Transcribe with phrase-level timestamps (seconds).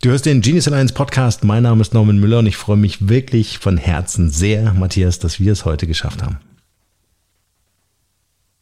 [0.00, 1.42] Du hörst den Genius Alliance Podcast.
[1.42, 5.40] Mein Name ist Norman Müller und ich freue mich wirklich von Herzen sehr, Matthias, dass
[5.40, 6.38] wir es heute geschafft haben.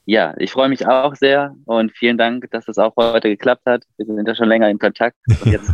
[0.07, 3.85] Ja, ich freue mich auch sehr und vielen Dank, dass es auch heute geklappt hat.
[3.99, 5.71] Wir sind ja schon länger in Kontakt und jetzt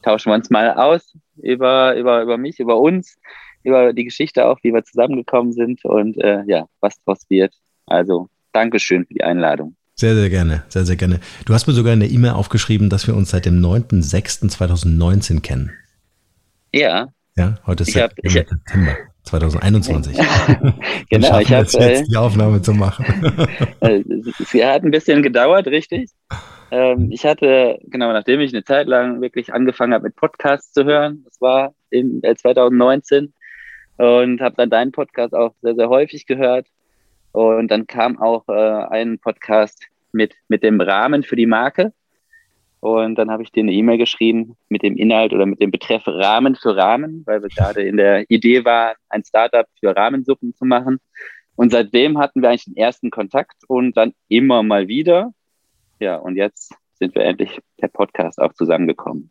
[0.00, 3.18] tauschen wir uns mal aus über, über, über mich, über uns,
[3.64, 7.52] über die Geschichte auch, wie wir zusammengekommen sind und äh, ja, was daraus wird.
[7.84, 9.76] Also Dankeschön für die Einladung.
[10.02, 11.20] Sehr, sehr gerne, sehr, sehr gerne.
[11.46, 15.70] Du hast mir sogar in der E-Mail aufgeschrieben, dass wir uns seit dem 9.06.2019 kennen.
[16.72, 17.06] Ja.
[17.36, 20.16] Ja, heute ist ich hab, September 2021.
[21.08, 23.04] genau, ich habe jetzt äh, die Aufnahme zu machen.
[23.80, 26.10] es hat ein bisschen gedauert, richtig.
[26.72, 30.84] Ähm, ich hatte, genau, nachdem ich eine Zeit lang wirklich angefangen habe, mit Podcasts zu
[30.84, 33.32] hören, das war im 2019,
[33.98, 36.66] und habe dann deinen Podcast auch sehr, sehr häufig gehört.
[37.30, 38.52] Und dann kam auch äh,
[38.90, 41.92] ein Podcast mit, mit dem Rahmen für die Marke.
[42.80, 46.02] Und dann habe ich dir eine E-Mail geschrieben mit dem Inhalt oder mit dem Betreff
[46.06, 50.64] Rahmen für Rahmen, weil wir gerade in der Idee waren, ein Startup für Rahmensuppen zu
[50.64, 50.98] machen.
[51.54, 55.32] Und seitdem hatten wir eigentlich den ersten Kontakt und dann immer mal wieder.
[56.00, 59.30] Ja, und jetzt sind wir endlich per Podcast auch zusammengekommen.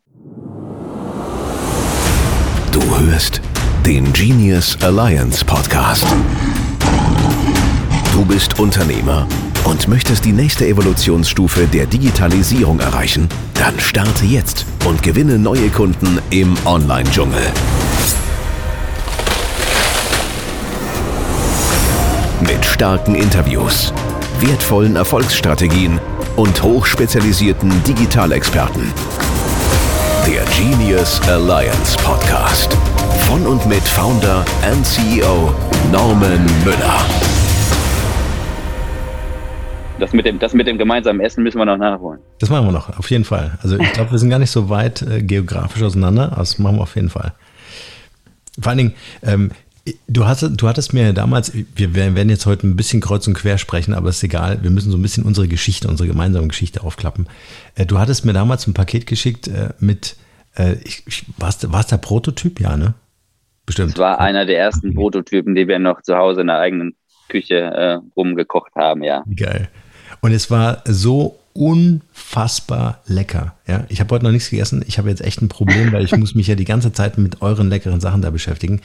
[2.71, 3.41] Du hörst
[3.85, 6.07] den Genius Alliance Podcast.
[8.13, 9.27] Du bist Unternehmer
[9.65, 13.27] und möchtest die nächste Evolutionsstufe der Digitalisierung erreichen?
[13.53, 17.41] Dann starte jetzt und gewinne neue Kunden im Online-Dschungel.
[22.41, 23.93] Mit starken Interviews,
[24.39, 25.99] wertvollen Erfolgsstrategien
[26.35, 28.91] und hochspezialisierten Digitalexperten.
[30.25, 32.75] Der Genius Alliance Podcast.
[33.27, 35.53] Von und mit Founder and CEO
[35.91, 37.30] Norman Müller.
[40.01, 42.19] Das mit, dem, das mit dem gemeinsamen Essen müssen wir noch nachholen.
[42.39, 43.59] Das machen wir noch, auf jeden Fall.
[43.61, 46.77] Also ich glaube, wir sind gar nicht so weit äh, geografisch auseinander, aber das machen
[46.77, 47.33] wir auf jeden Fall.
[48.59, 49.51] Vor allen Dingen, ähm,
[50.07, 53.59] du, hast, du hattest mir damals, wir werden jetzt heute ein bisschen kreuz und quer
[53.59, 57.27] sprechen, aber ist egal, wir müssen so ein bisschen unsere Geschichte, unsere gemeinsame Geschichte aufklappen.
[57.75, 60.15] Äh, du hattest mir damals ein Paket geschickt äh, mit,
[60.57, 62.59] äh, ich, ich, war es der Prototyp?
[62.59, 62.95] Ja, ne?
[63.67, 63.91] Bestimmt.
[63.91, 66.95] Das war einer der ersten Prototypen, die wir noch zu Hause in der eigenen
[67.29, 69.23] Küche äh, rumgekocht haben, ja.
[69.35, 69.69] Geil.
[70.21, 73.55] Und es war so unfassbar lecker.
[73.67, 74.83] Ja, ich habe heute noch nichts gegessen.
[74.87, 77.41] Ich habe jetzt echt ein Problem, weil ich muss mich ja die ganze Zeit mit
[77.41, 78.81] euren leckeren Sachen da beschäftigen.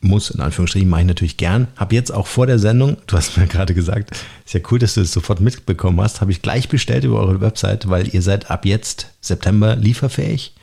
[0.00, 1.68] Muss, in Anführungsstrichen, mache ich natürlich gern.
[1.76, 4.12] Habe jetzt auch vor der Sendung, du hast mir gerade gesagt,
[4.44, 7.20] ist ja cool, dass du es das sofort mitbekommen hast, habe ich gleich bestellt über
[7.20, 10.54] eure Website, weil ihr seid ab jetzt September lieferfähig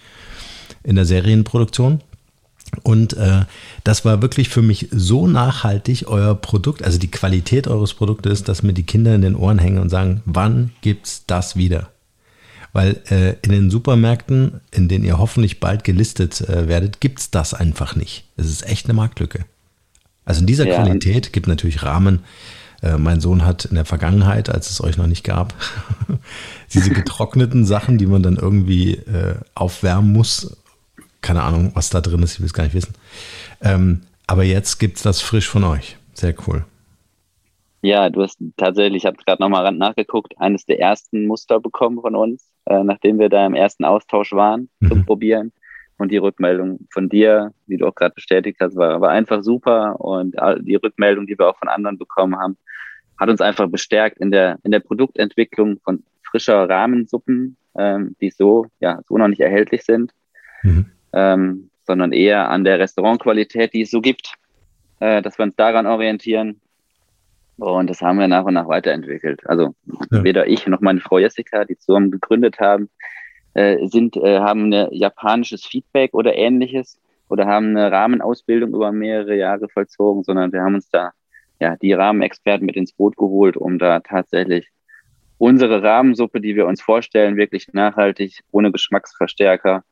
[0.84, 2.02] in der Serienproduktion.
[2.84, 3.46] Und äh,
[3.84, 8.64] das war wirklich für mich so nachhaltig, euer Produkt, also die Qualität eures Produktes, dass
[8.64, 11.90] mir die Kinder in den Ohren hängen und sagen, wann gibt's das wieder?
[12.74, 17.54] Weil äh, in den Supermärkten, in denen ihr hoffentlich bald gelistet äh, werdet, gibt's das
[17.54, 18.26] einfach nicht.
[18.36, 19.46] Es ist echt eine Marktlücke.
[20.26, 20.76] Also in dieser ja.
[20.76, 22.20] Qualität gibt natürlich Rahmen.
[22.82, 25.54] Äh, mein Sohn hat in der Vergangenheit, als es euch noch nicht gab,
[26.74, 30.58] diese getrockneten Sachen, die man dann irgendwie äh, aufwärmen muss
[31.26, 32.94] keine Ahnung, was da drin ist, ich will es gar nicht wissen.
[33.62, 35.98] Ähm, aber jetzt gibt es das frisch von euch.
[36.14, 36.64] Sehr cool.
[37.82, 42.16] Ja, du hast tatsächlich, ich habe gerade nochmal nachgeguckt, eines der ersten Muster bekommen von
[42.16, 44.88] uns, äh, nachdem wir da im ersten Austausch waren mhm.
[44.88, 45.52] zum Probieren.
[45.98, 50.00] Und die Rückmeldung von dir, wie du auch gerade bestätigt hast, war, war einfach super.
[50.00, 52.58] Und die Rückmeldung, die wir auch von anderen bekommen haben,
[53.18, 58.68] hat uns einfach bestärkt in der, in der Produktentwicklung von frischer Rahmensuppen, ähm, die so,
[58.82, 60.12] ja, so noch nicht erhältlich sind.
[60.64, 64.34] Mhm ähm, sondern eher an der Restaurantqualität, die es so gibt,
[65.00, 66.62] äh, dass wir uns daran orientieren.
[67.58, 69.48] Und das haben wir nach und nach weiterentwickelt.
[69.48, 69.76] Also
[70.12, 70.24] ja.
[70.24, 72.90] weder ich noch meine Frau Jessica, die zusammen gegründet haben,
[73.54, 77.00] äh, sind, äh, haben ein japanisches Feedback oder ähnliches
[77.30, 81.12] oder haben eine Rahmenausbildung über mehrere Jahre vollzogen, sondern wir haben uns da
[81.62, 84.70] ja die Rahmenexperten mit ins Boot geholt, um da tatsächlich
[85.38, 89.84] unsere Rahmensuppe, die wir uns vorstellen, wirklich nachhaltig, ohne Geschmacksverstärker,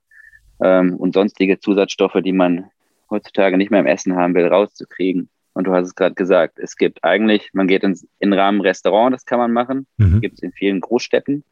[0.62, 2.66] ähm, und sonstige Zusatzstoffe, die man
[3.10, 5.30] heutzutage nicht mehr im Essen haben will, rauszukriegen.
[5.54, 9.14] Und du hast es gerade gesagt, es gibt eigentlich, man geht ins in Rahmen Restaurant,
[9.14, 10.20] das kann man machen, mhm.
[10.20, 11.44] gibt es in vielen Großstädten.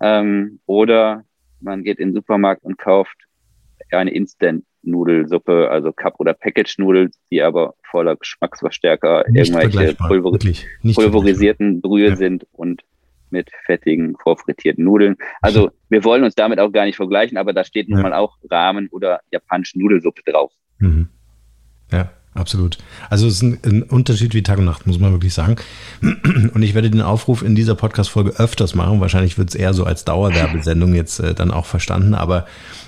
[0.00, 1.24] Ähm, oder
[1.60, 3.16] man geht in den Supermarkt und kauft
[3.90, 12.10] eine Instant-Nudelsuppe, also Cup- oder Package-Nudeln, die aber voller Geschmacksverstärker, nicht irgendwelche pulveris pulverisierten Brühe
[12.10, 12.16] ja.
[12.16, 12.82] sind und
[13.32, 15.16] mit fettigen, vorfrittierten Nudeln.
[15.40, 18.02] Also wir wollen uns damit auch gar nicht vergleichen, aber da steht nun ja.
[18.02, 20.52] mal auch Rahmen oder japanische Nudelsuppe drauf.
[20.78, 21.08] Mhm.
[21.90, 22.78] Ja, absolut.
[23.10, 25.56] Also es ist ein, ein, Unterschied wie Tag und Nacht, muss man wirklich sagen.
[26.00, 29.00] Und ich werde den Aufruf in dieser Podcast-Folge öfters machen.
[29.00, 32.46] Wahrscheinlich wird es eher so als Dauerwerbesendung jetzt äh, dann auch verstanden, aber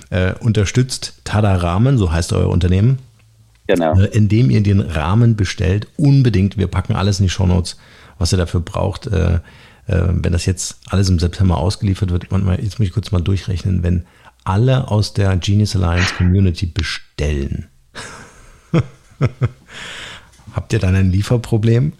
[0.09, 2.97] äh, unterstützt Tada Rahmen, so heißt euer Unternehmen.
[3.67, 3.99] Genau.
[3.99, 6.57] Äh, indem ihr den Rahmen bestellt, unbedingt.
[6.57, 7.77] Wir packen alles in die Shownotes,
[8.17, 9.07] was ihr dafür braucht.
[9.87, 12.27] Äh, äh, wenn das jetzt alles im September ausgeliefert wird,
[12.61, 14.05] jetzt muss ich kurz mal durchrechnen, wenn
[14.43, 17.69] alle aus der Genius Alliance Community bestellen.
[20.53, 21.93] Habt ihr dann ein Lieferproblem?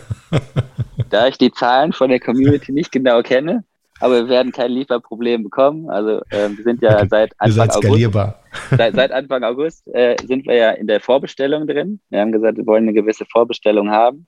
[1.10, 3.62] da ich die Zahlen von der Community nicht genau kenne,
[4.00, 5.88] aber wir werden kein Lieferproblem bekommen.
[5.90, 7.06] Also äh, wir sind ja okay.
[7.10, 8.12] seit Anfang August,
[8.76, 12.00] seit, seit, Anfang August äh, sind wir ja in der Vorbestellung drin.
[12.10, 14.26] Wir haben gesagt, wir wollen eine gewisse Vorbestellung haben.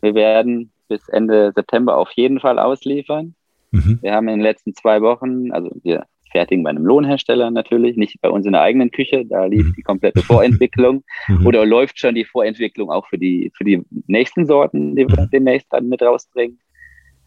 [0.00, 3.34] Wir werden bis Ende September auf jeden Fall ausliefern.
[3.70, 3.98] Mhm.
[4.02, 8.20] Wir haben in den letzten zwei Wochen, also wir fertigen bei einem Lohnhersteller natürlich, nicht
[8.20, 9.74] bei uns in der eigenen Küche, da lief mhm.
[9.76, 11.46] die komplette Vorentwicklung mhm.
[11.46, 15.30] oder läuft schon die Vorentwicklung auch für die, für die nächsten Sorten, die wir mhm.
[15.30, 16.58] demnächst dann mit rausbringen.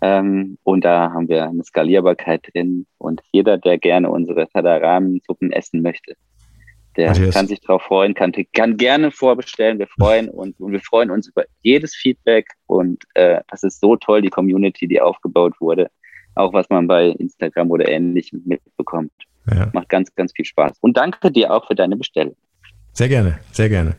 [0.01, 5.81] Ähm, und da haben wir eine Skalierbarkeit drin und jeder, der gerne unsere Tadaramensuppen essen
[5.81, 6.15] möchte,
[6.97, 7.33] der Matthias.
[7.33, 9.79] kann sich darauf freuen, kann, kann gerne vorbestellen.
[9.79, 13.95] Wir freuen uns und wir freuen uns über jedes Feedback und äh, das ist so
[13.95, 15.89] toll, die Community, die aufgebaut wurde
[16.37, 19.11] auch was man bei Instagram oder ähnlichem mitbekommt.
[19.49, 19.69] Ja.
[19.73, 20.73] Macht ganz, ganz viel Spaß.
[20.81, 22.35] Und danke dir auch für deine Bestellung.
[22.93, 23.95] Sehr gerne, sehr gerne.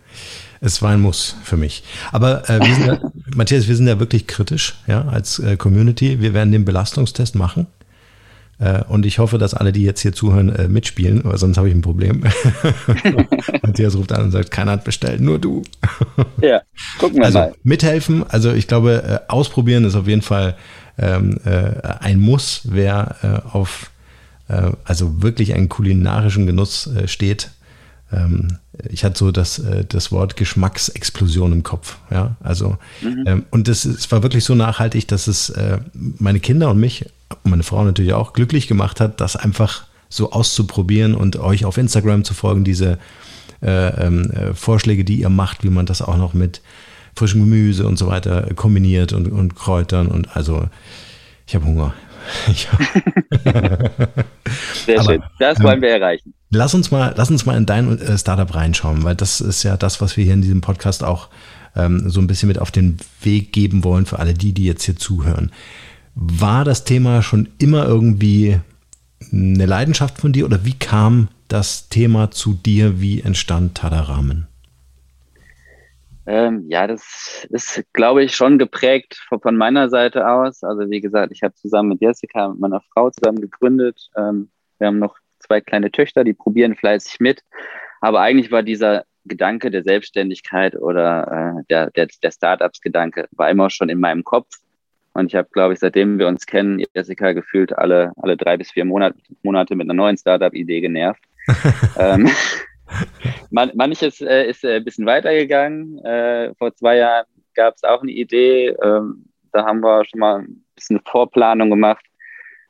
[0.60, 1.84] Es war ein Muss für mich.
[2.10, 6.20] Aber äh, wir ja, Matthias, wir sind ja wirklich kritisch, ja, als äh, Community.
[6.20, 7.66] Wir werden den Belastungstest machen.
[8.60, 11.68] Äh, und ich hoffe, dass alle, die jetzt hier zuhören, äh, mitspielen, weil sonst habe
[11.68, 12.24] ich ein Problem.
[13.62, 15.62] Matthias ruft an und sagt, keiner hat bestellt, nur du.
[16.42, 16.62] ja,
[16.98, 17.54] gucken wir also, mal.
[17.62, 20.56] Mithelfen, also ich glaube, äh, ausprobieren ist auf jeden Fall
[20.98, 23.90] ähm, äh, ein Muss, wer äh, auf
[24.48, 27.50] äh, also wirklich einen kulinarischen Genuss steht.
[28.12, 28.58] Ähm,
[28.88, 31.98] ich hatte so das, das Wort Geschmacksexplosion im Kopf.
[32.10, 33.24] Ja, also mhm.
[33.26, 35.52] ähm, und das, es war wirklich so nachhaltig, dass es
[35.92, 37.06] meine Kinder und mich
[37.44, 42.24] meine Frau natürlich auch glücklich gemacht hat, das einfach so auszuprobieren und euch auf Instagram
[42.24, 42.98] zu folgen, diese
[43.62, 46.62] äh, ähm, äh, Vorschläge, die ihr macht, wie man das auch noch mit
[47.16, 50.68] frischem Gemüse und so weiter kombiniert und, und Kräutern und also
[51.46, 51.94] ich habe Hunger.
[54.86, 55.22] Sehr Aber, schön.
[55.38, 56.34] Das wollen wir erreichen.
[56.50, 59.76] Lass uns mal, lass uns mal in dein äh, Startup reinschauen, weil das ist ja
[59.76, 61.28] das, was wir hier in diesem Podcast auch
[61.76, 64.84] ähm, so ein bisschen mit auf den Weg geben wollen für alle die, die jetzt
[64.84, 65.52] hier zuhören.
[66.20, 68.58] War das Thema schon immer irgendwie
[69.32, 73.00] eine Leidenschaft von dir oder wie kam das Thema zu dir?
[73.00, 74.48] Wie entstand Tadaramen?
[76.26, 80.64] Ähm, ja, das ist, glaube ich, schon geprägt von, meiner Seite aus.
[80.64, 84.10] Also wie gesagt, ich habe zusammen mit Jessica, mit meiner Frau zusammen gegründet.
[84.16, 87.44] Ähm, wir haben noch zwei kleine Töchter, die probieren fleißig mit.
[88.00, 93.70] Aber eigentlich war dieser Gedanke der Selbstständigkeit oder äh, der, der, der Startups-Gedanke war immer
[93.70, 94.48] schon in meinem Kopf.
[95.18, 98.70] Und ich habe, glaube ich, seitdem wir uns kennen, Jessica gefühlt alle, alle drei bis
[98.70, 101.22] vier Monate, Monate mit einer neuen Startup-Idee genervt.
[101.98, 102.30] ähm,
[103.50, 105.98] man, manches äh, ist äh, ein bisschen weitergegangen.
[106.04, 108.68] Äh, vor zwei Jahren gab es auch eine Idee.
[108.80, 112.04] Ähm, da haben wir schon mal ein bisschen Vorplanung gemacht.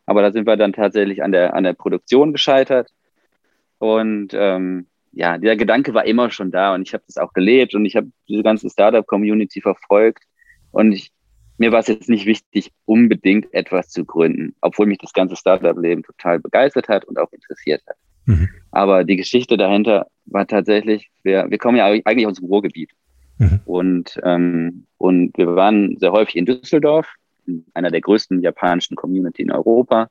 [0.06, 2.88] Aber da sind wir dann tatsächlich an der, an der Produktion gescheitert.
[3.76, 7.74] Und ähm, ja, der Gedanke war immer schon da und ich habe das auch gelebt
[7.74, 10.24] und ich habe diese ganze Startup-Community verfolgt.
[10.70, 11.12] Und ich,
[11.58, 16.04] mir war es jetzt nicht wichtig, unbedingt etwas zu gründen, obwohl mich das ganze Startup-Leben
[16.04, 17.96] total begeistert hat und auch interessiert hat.
[18.26, 18.48] Mhm.
[18.70, 22.92] Aber die Geschichte dahinter war tatsächlich, wir, wir kommen ja eigentlich aus dem Ruhrgebiet.
[23.38, 23.60] Mhm.
[23.64, 27.08] Und, ähm, und wir waren sehr häufig in Düsseldorf,
[27.46, 30.08] in einer der größten japanischen Community in Europa,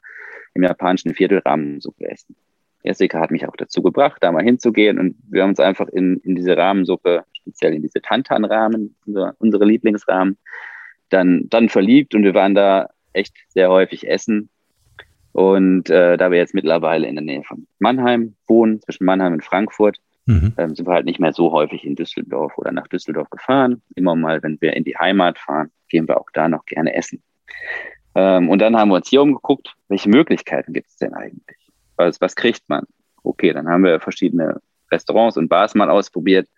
[0.53, 2.35] im japanischen Viertelrahmen Rahmensuppe essen.
[2.83, 6.17] Jessica hat mich auch dazu gebracht, da mal hinzugehen und wir haben uns einfach in,
[6.23, 10.37] in diese Rahmensuppe, speziell in diese Tantan-Rahmen, unser, unsere Lieblingsrahmen,
[11.09, 14.49] dann, dann verliebt und wir waren da echt sehr häufig essen
[15.37, 19.43] und äh, da wir jetzt mittlerweile in der Nähe von Mannheim wohnen, zwischen Mannheim und
[19.43, 20.53] Frankfurt, mhm.
[20.57, 23.83] ähm, sind wir halt nicht mehr so häufig in Düsseldorf oder nach Düsseldorf gefahren.
[23.93, 27.21] Immer mal, wenn wir in die Heimat fahren, gehen wir auch da noch gerne essen.
[28.15, 31.71] Ähm, und dann haben wir uns hier umgeguckt, welche Möglichkeiten gibt es denn eigentlich?
[31.97, 32.85] Was, was kriegt man?
[33.21, 34.59] Okay, dann haben wir verschiedene
[34.91, 36.49] Restaurants und Bars mal ausprobiert.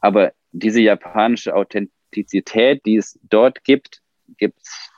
[0.00, 4.00] Aber diese japanische Authentizität, die es dort gibt,
[4.36, 4.90] gibt's,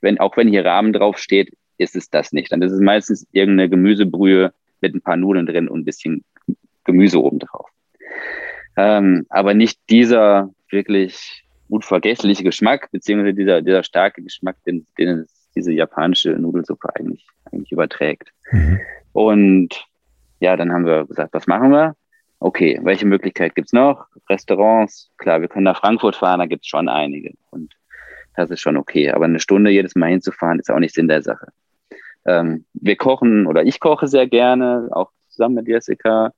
[0.00, 2.52] wenn, auch wenn hier Rahmen draufsteht, ist es das nicht.
[2.52, 6.24] Dann ist es meistens irgendeine Gemüsebrühe mit ein paar Nudeln drin und ein bisschen
[6.84, 7.68] Gemüse obendrauf.
[8.76, 15.72] Ähm, aber nicht dieser wirklich unvergessliche Geschmack, beziehungsweise dieser, dieser starke Geschmack, den, den diese
[15.72, 18.32] japanische Nudelsuppe eigentlich, eigentlich überträgt.
[18.52, 18.80] Mhm.
[19.12, 19.86] Und
[20.40, 21.96] ja, dann haben wir gesagt, was machen wir?
[22.40, 24.06] Okay, welche Möglichkeit gibt's noch?
[24.28, 27.34] Restaurants, klar, wir können nach Frankfurt fahren, da gibt's schon einige.
[27.50, 27.74] Und
[28.36, 29.10] das ist schon okay.
[29.10, 31.48] Aber eine Stunde jedes Mal hinzufahren, ist auch nicht Sinn der Sache.
[32.26, 36.32] Ähm, wir kochen oder ich koche sehr gerne, auch zusammen mit Jessica.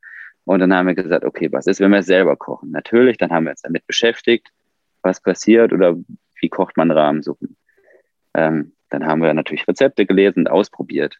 [0.44, 2.70] Und dann haben wir gesagt, okay, was ist, wenn wir selber kochen?
[2.70, 4.48] Natürlich, dann haben wir uns damit beschäftigt,
[5.02, 5.96] was passiert oder
[6.40, 7.56] wie kocht man Rahmensuppen.
[8.34, 11.18] Ähm, dann haben wir natürlich Rezepte gelesen und ausprobiert.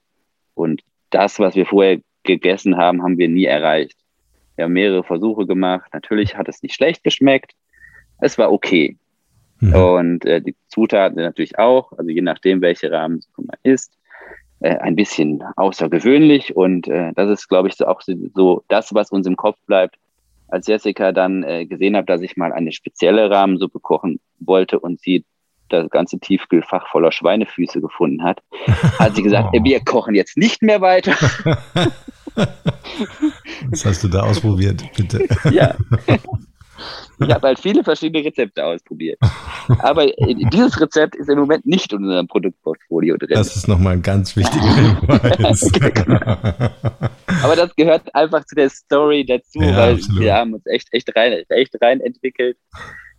[0.55, 4.00] Und das, was wir vorher gegessen haben, haben wir nie erreicht.
[4.61, 5.89] Wir haben mehrere Versuche gemacht.
[5.95, 7.53] Natürlich hat es nicht schlecht geschmeckt.
[8.21, 8.99] Es war okay.
[9.61, 9.75] Mhm.
[9.75, 13.97] Und äh, die Zutaten natürlich auch, also je nachdem, welche Rahmensuppe man isst,
[14.59, 16.55] äh, ein bisschen außergewöhnlich.
[16.55, 19.97] Und äh, das ist, glaube ich, so auch so das, was uns im Kopf bleibt.
[20.49, 25.01] Als Jessica dann äh, gesehen hat, dass ich mal eine spezielle Rahmensuppe kochen wollte und
[25.01, 25.25] sie
[25.71, 28.43] das ganze Tiefkühlfach voller Schweinefüße gefunden hat,
[28.99, 29.59] hat sie gesagt, oh.
[29.65, 31.17] wir kochen jetzt nicht mehr weiter.
[33.71, 35.27] Was hast du da ausprobiert, bitte?
[35.51, 35.77] Ja.
[37.23, 39.19] Ich habe halt viele verschiedene Rezepte ausprobiert.
[39.81, 43.35] Aber dieses Rezept ist im Moment nicht in unserem Produktportfolio drin.
[43.35, 45.71] Das ist nochmal ein ganz wichtiger Hinweis.
[47.43, 50.23] Aber das gehört einfach zu der Story dazu, ja, weil absolut.
[50.23, 52.57] wir haben uns echt, echt rein, echt rein entwickelt.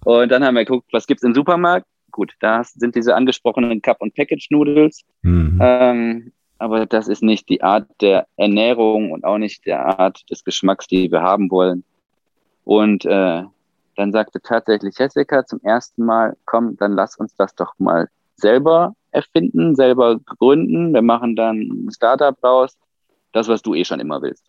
[0.04, 1.86] Und dann haben wir geguckt, was gibt's im Supermarkt?
[2.12, 5.04] Gut, da sind diese angesprochenen Cup- und Package-Noodles.
[5.22, 5.60] Mhm.
[5.62, 10.44] Ähm, aber das ist nicht die Art der Ernährung und auch nicht der Art des
[10.44, 11.84] Geschmacks, die wir haben wollen.
[12.64, 13.44] Und äh,
[13.96, 18.94] dann sagte tatsächlich Jessica zum ersten Mal, komm, dann lass uns das doch mal selber
[19.10, 20.94] erfinden, selber gründen.
[20.94, 22.78] Wir machen dann ein Startup raus.
[23.32, 24.46] Das, was du eh schon immer willst.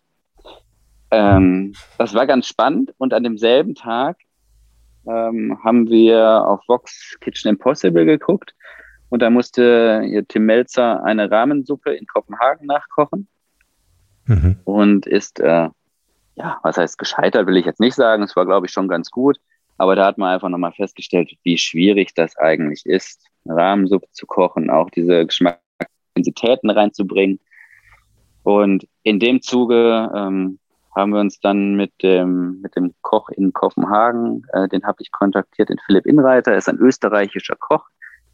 [1.09, 4.17] Ähm, das war ganz spannend und an demselben Tag
[5.07, 8.53] ähm, haben wir auf Vox Kitchen Impossible geguckt
[9.13, 13.27] und da musste Tim Melzer eine Rahmensuppe in Kopenhagen nachkochen
[14.25, 14.57] mhm.
[14.63, 15.69] und ist äh,
[16.33, 18.23] ja, was heißt gescheitert, will ich jetzt nicht sagen.
[18.23, 19.37] Es war, glaube ich, schon ganz gut.
[19.77, 24.71] Aber da hat man einfach nochmal festgestellt, wie schwierig das eigentlich ist, Rahmensuppe zu kochen,
[24.71, 27.39] auch diese Geschmacksintensitäten reinzubringen.
[28.41, 30.57] Und in dem Zuge ähm,
[30.95, 35.11] haben wir uns dann mit dem, mit dem Koch in Kopenhagen, äh, den habe ich
[35.11, 37.85] kontaktiert, den Philipp Inreiter, er ist ein österreichischer Koch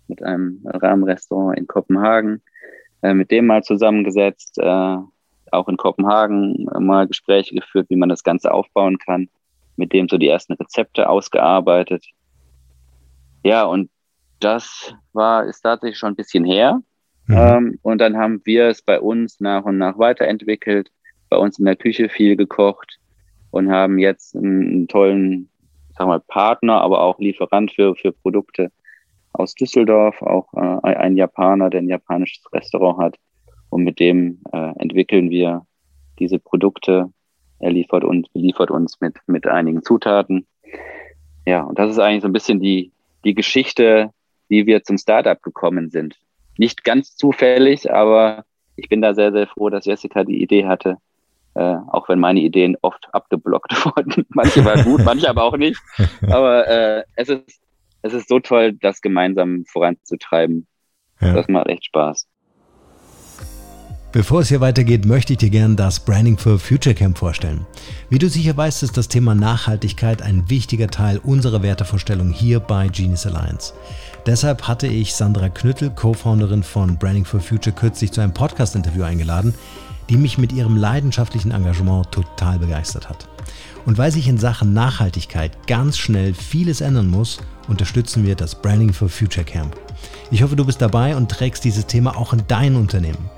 [0.10, 2.42] mit einem Rahmenrestaurant in Kopenhagen,
[3.02, 4.98] äh, mit dem mal zusammengesetzt, äh,
[5.52, 9.30] auch in Kopenhagen mal Gespräche geführt, wie man das Ganze aufbauen kann,
[9.78, 12.06] mit dem so die ersten Rezepte ausgearbeitet.
[13.44, 13.90] Ja, und
[14.40, 16.82] das war, ist tatsächlich schon ein bisschen her.
[17.28, 17.38] Mhm.
[17.38, 20.92] Ähm, und dann haben wir es bei uns nach und nach weiterentwickelt,
[21.30, 23.00] bei uns in der Küche viel gekocht
[23.52, 25.50] und haben jetzt einen, einen tollen,
[25.98, 28.72] sag mal, Partner, aber auch Lieferant für, für Produkte
[29.34, 33.16] aus Düsseldorf, auch äh, ein Japaner, der ein japanisches Restaurant hat,
[33.70, 35.66] und mit dem äh, entwickeln wir
[36.18, 37.12] diese Produkte.
[37.60, 40.48] Er liefert uns, liefert uns mit, mit einigen Zutaten.
[41.46, 42.92] Ja, und das ist eigentlich so ein bisschen die,
[43.24, 44.12] die Geschichte,
[44.48, 46.16] wie wir zum Startup gekommen sind.
[46.58, 48.44] Nicht ganz zufällig, aber
[48.76, 50.98] ich bin da sehr, sehr froh, dass Jessica die Idee hatte,
[51.54, 54.26] äh, auch wenn meine Ideen oft abgeblockt wurden.
[54.30, 55.80] manche waren gut, manche aber auch nicht.
[56.30, 57.62] Aber äh, es, ist,
[58.02, 60.68] es ist so toll, das gemeinsam voranzutreiben.
[61.22, 61.34] Ja.
[61.34, 62.28] Das macht echt Spaß.
[64.12, 67.68] Bevor es hier weitergeht, möchte ich dir gerne das Branding for Future Camp vorstellen.
[68.10, 72.88] Wie du sicher weißt, ist das Thema Nachhaltigkeit ein wichtiger Teil unserer Wertevorstellung hier bei
[72.88, 73.76] Genius Alliance.
[74.26, 79.54] Deshalb hatte ich Sandra Knüttel, Co-Founderin von Branding for Future, kürzlich zu einem Podcast-Interview eingeladen,
[80.10, 83.30] die mich mit ihrem leidenschaftlichen Engagement total begeistert hat.
[83.86, 88.94] Und weil sich in Sachen Nachhaltigkeit ganz schnell vieles ändern muss, unterstützen wir das Branding
[88.94, 89.76] for Future Camp.
[90.32, 93.30] Ich hoffe, du bist dabei und trägst dieses Thema auch in dein Unternehmen.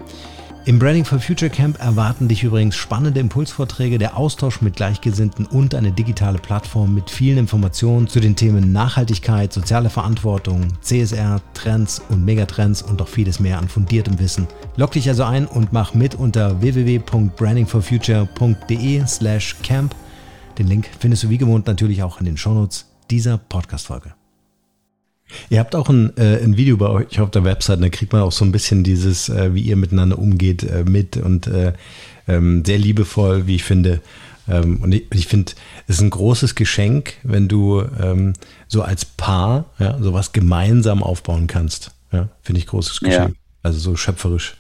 [0.64, 5.74] Im Branding for Future Camp erwarten dich übrigens spannende Impulsvorträge, der Austausch mit Gleichgesinnten und
[5.74, 12.24] eine digitale Plattform mit vielen Informationen zu den Themen Nachhaltigkeit, soziale Verantwortung, CSR, Trends und
[12.26, 14.46] Megatrends und noch vieles mehr an fundiertem Wissen.
[14.76, 19.96] Log dich also ein und mach mit unter www.brandingforfuture.de slash camp.
[20.62, 24.14] Den Link findest du wie gewohnt natürlich auch in den Shownotes dieser Podcast-Folge.
[25.50, 28.22] Ihr habt auch ein, äh, ein Video bei euch auf der Website, da kriegt man
[28.22, 31.74] auch so ein bisschen dieses, äh, wie ihr miteinander umgeht, äh, mit und äh,
[32.28, 34.02] ähm, sehr liebevoll, wie ich finde.
[34.48, 35.54] Ähm, und ich, ich finde,
[35.88, 38.34] es ist ein großes Geschenk, wenn du ähm,
[38.68, 41.90] so als Paar ja, sowas gemeinsam aufbauen kannst.
[42.12, 43.30] Ja, finde ich großes Geschenk.
[43.30, 43.42] Ja.
[43.64, 44.58] Also so schöpferisch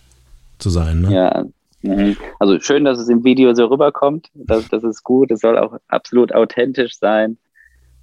[0.57, 1.01] zu sein.
[1.01, 1.13] Ne?
[1.13, 1.45] Ja,
[1.81, 2.17] mhm.
[2.39, 4.29] also schön, dass es im Video so rüberkommt.
[4.33, 5.31] Das, das ist gut.
[5.31, 7.37] Es soll auch absolut authentisch sein.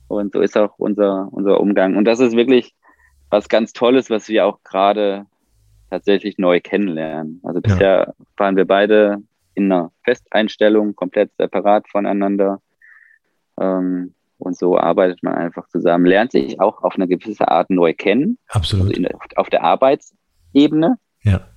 [0.08, 1.97] Und so ist auch unser, unser Umgang.
[1.97, 2.75] Und das ist wirklich
[3.30, 5.26] was ganz Tolles, was wir auch gerade
[5.90, 7.40] tatsächlich neu kennenlernen.
[7.44, 8.25] Also bisher ja.
[8.37, 9.18] waren wir beide
[9.54, 12.61] in einer Festeinstellung, komplett separat voneinander.
[13.61, 17.92] Ähm, und so arbeitet man einfach zusammen, lernt sich auch auf eine gewisse Art neu
[17.92, 18.38] kennen.
[18.49, 18.88] Absolut.
[18.88, 20.99] Also in, auf der Arbeitsebene.
[21.23, 21.49] Ja.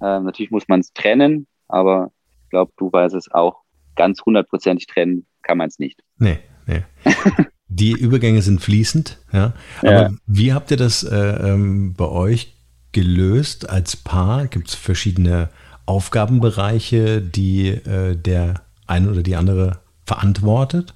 [0.00, 2.10] Ähm, natürlich muss man es trennen, aber
[2.44, 3.62] ich glaube, du weißt es auch,
[3.94, 6.02] ganz hundertprozentig trennen kann man es nicht.
[6.18, 6.82] Nee, nee.
[7.68, 9.52] Die Übergänge sind fließend, ja.
[9.80, 10.10] Aber ja.
[10.26, 12.54] wie habt ihr das äh, ähm, bei euch
[12.92, 14.46] gelöst als Paar?
[14.46, 15.50] Gibt es verschiedene
[15.84, 20.94] Aufgabenbereiche, die äh, der eine oder die andere verantwortet?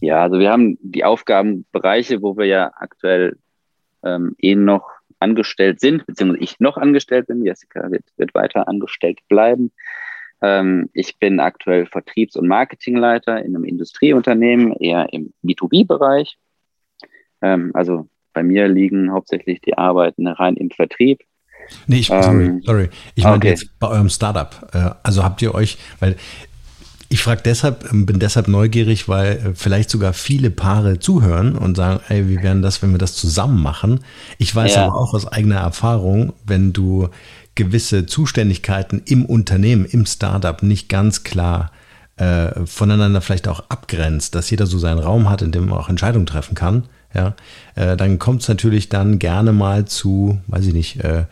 [0.00, 3.38] Ja, also wir haben die Aufgabenbereiche, wo wir ja aktuell
[4.04, 4.90] ähm, eh noch
[5.22, 7.44] angestellt sind, beziehungsweise ich noch angestellt bin.
[7.44, 9.72] Jessica wird, wird weiter angestellt bleiben.
[10.42, 16.36] Ähm, ich bin aktuell Vertriebs- und Marketingleiter in einem Industrieunternehmen, eher im B2B-Bereich.
[17.40, 21.20] Ähm, also bei mir liegen hauptsächlich die Arbeiten rein im Vertrieb.
[21.86, 22.88] Nee, ich, sorry, ähm, sorry.
[23.14, 23.50] Ich meine okay.
[23.50, 24.68] jetzt bei eurem Startup.
[24.72, 26.16] Äh, also habt ihr euch, weil
[27.12, 31.76] ich frage deshalb, ähm, bin deshalb neugierig, weil äh, vielleicht sogar viele Paare zuhören und
[31.76, 34.00] sagen, ey, wie wäre das, wenn wir das zusammen machen?
[34.38, 34.86] Ich weiß ja.
[34.86, 37.10] aber auch aus eigener Erfahrung, wenn du
[37.54, 41.70] gewisse Zuständigkeiten im Unternehmen, im Startup nicht ganz klar
[42.16, 45.90] äh, voneinander vielleicht auch abgrenzt, dass jeder so seinen Raum hat, in dem man auch
[45.90, 47.34] Entscheidungen treffen kann, ja,
[47.74, 51.24] äh, dann kommt es natürlich dann gerne mal zu, weiß ich nicht, äh,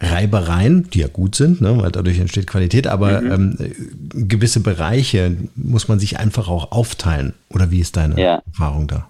[0.00, 3.32] Reibereien, die ja gut sind, ne, weil dadurch entsteht Qualität, aber mhm.
[3.32, 7.34] ähm, gewisse Bereiche muss man sich einfach auch aufteilen.
[7.50, 8.42] Oder wie ist deine ja.
[8.46, 9.08] Erfahrung da?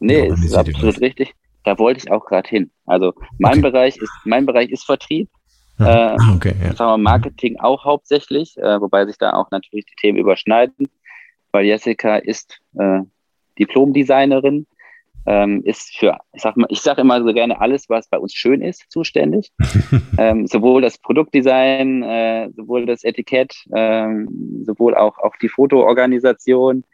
[0.00, 1.34] Nee, ist absolut richtig.
[1.64, 2.70] Da wollte ich auch gerade hin.
[2.86, 3.62] Also mein okay.
[3.62, 5.28] Bereich ist, mein Bereich ist Vertrieb.
[5.78, 6.74] Ah, äh, okay, ja.
[6.74, 10.88] sagen wir Marketing auch hauptsächlich, äh, wobei sich da auch natürlich die Themen überschneiden,
[11.52, 13.00] weil Jessica ist äh,
[13.58, 14.66] Diplom-Designerin
[15.26, 18.32] ähm, ist für, ich sag mal, ich sage immer so gerne alles, was bei uns
[18.32, 19.52] schön ist, zuständig.
[20.18, 26.84] ähm, sowohl das Produktdesign, äh, sowohl das Etikett, ähm, sowohl auch, auch die Fotoorganisation,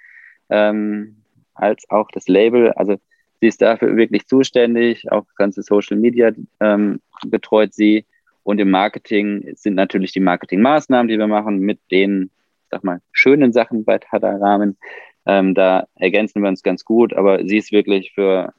[0.48, 1.16] ähm,
[1.54, 2.72] als auch das Label.
[2.72, 2.96] Also
[3.40, 8.06] sie ist dafür wirklich zuständig, auch ganze Social Media ähm, betreut sie.
[8.44, 12.30] Und im Marketing sind natürlich die Marketingmaßnahmen, die wir machen, mit den,
[12.70, 14.78] sag mal, schönen Sachen bei Tada Rahmen
[15.26, 18.52] ähm, da ergänzen wir uns ganz gut, aber sie ist wirklich für,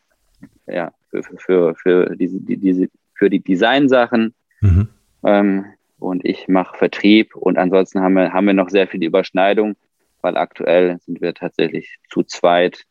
[0.67, 4.33] ja, für, für, für, diese, die, diese, für die Designsachen.
[4.61, 4.87] Mhm.
[5.23, 5.65] Ähm,
[5.99, 9.75] und ich mache Vertrieb und ansonsten haben wir, haben wir noch sehr viel Überschneidung,
[10.21, 12.85] weil aktuell sind wir tatsächlich zu zweit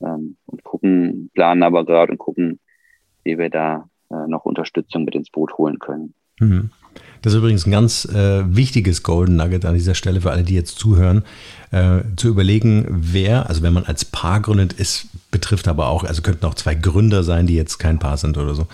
[0.00, 2.60] ähm, und gucken, planen aber gerade und gucken,
[3.24, 6.14] wie wir da äh, noch Unterstützung mit ins Boot holen können.
[6.38, 6.70] Mhm.
[7.22, 10.54] Das ist übrigens ein ganz äh, wichtiges Golden Nugget an dieser Stelle für alle, die
[10.54, 11.22] jetzt zuhören,
[11.70, 16.20] äh, zu überlegen, wer, also wenn man als Paar gründet, ist, betrifft aber auch, also
[16.20, 18.66] könnten auch zwei Gründer sein, die jetzt kein Paar sind oder so,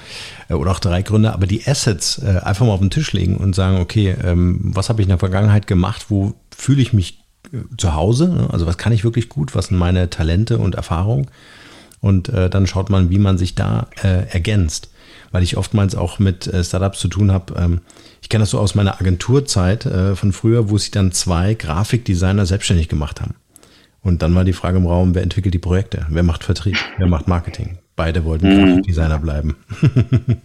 [0.48, 3.36] äh, oder auch drei Gründer, aber die Assets äh, einfach mal auf den Tisch legen
[3.36, 7.22] und sagen, okay, ähm, was habe ich in der Vergangenheit gemacht, wo fühle ich mich
[7.52, 8.48] äh, zu Hause, ne?
[8.50, 11.26] also was kann ich wirklich gut, was sind meine Talente und Erfahrungen
[12.00, 14.88] und äh, dann schaut man, wie man sich da ergänzt
[15.30, 17.54] weil ich oftmals auch mit äh, Startups zu tun habe.
[17.56, 17.80] Ähm,
[18.22, 22.46] ich kenne das so aus meiner Agenturzeit äh, von früher, wo sich dann zwei Grafikdesigner
[22.46, 23.34] selbstständig gemacht haben.
[24.02, 26.06] Und dann war die Frage im Raum, wer entwickelt die Projekte?
[26.08, 26.76] Wer macht Vertrieb?
[26.98, 27.78] Wer macht Marketing?
[27.96, 28.64] Beide wollten mhm.
[28.64, 29.56] Grafikdesigner bleiben.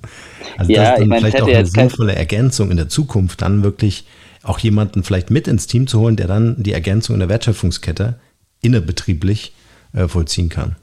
[0.57, 4.05] also ja, das ist dann vielleicht auch eine sinnvolle Ergänzung in der Zukunft, dann wirklich
[4.41, 8.19] auch jemanden vielleicht mit ins Team zu holen, der dann die Ergänzung in der Wertschöpfungskette
[8.61, 9.53] innerbetrieblich
[9.93, 10.75] äh, vollziehen kann.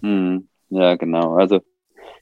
[0.00, 0.44] Mhm.
[0.70, 1.34] Ja, genau.
[1.36, 1.60] Also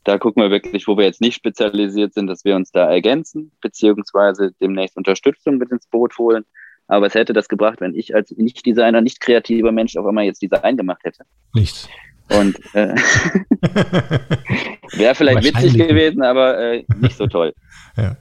[0.07, 3.51] da gucken wir wirklich, wo wir jetzt nicht spezialisiert sind, dass wir uns da ergänzen,
[3.61, 6.45] beziehungsweise demnächst Unterstützung mit ins Boot holen.
[6.87, 10.41] Aber es hätte das gebracht, wenn ich als Nicht-Designer, nicht kreativer Mensch auf einmal jetzt
[10.41, 11.25] Design gemacht hätte.
[11.55, 11.89] Nichts.
[12.29, 12.95] Und äh,
[14.93, 17.53] wäre vielleicht witzig gewesen, aber äh, nicht so toll.
[17.97, 18.17] Ja.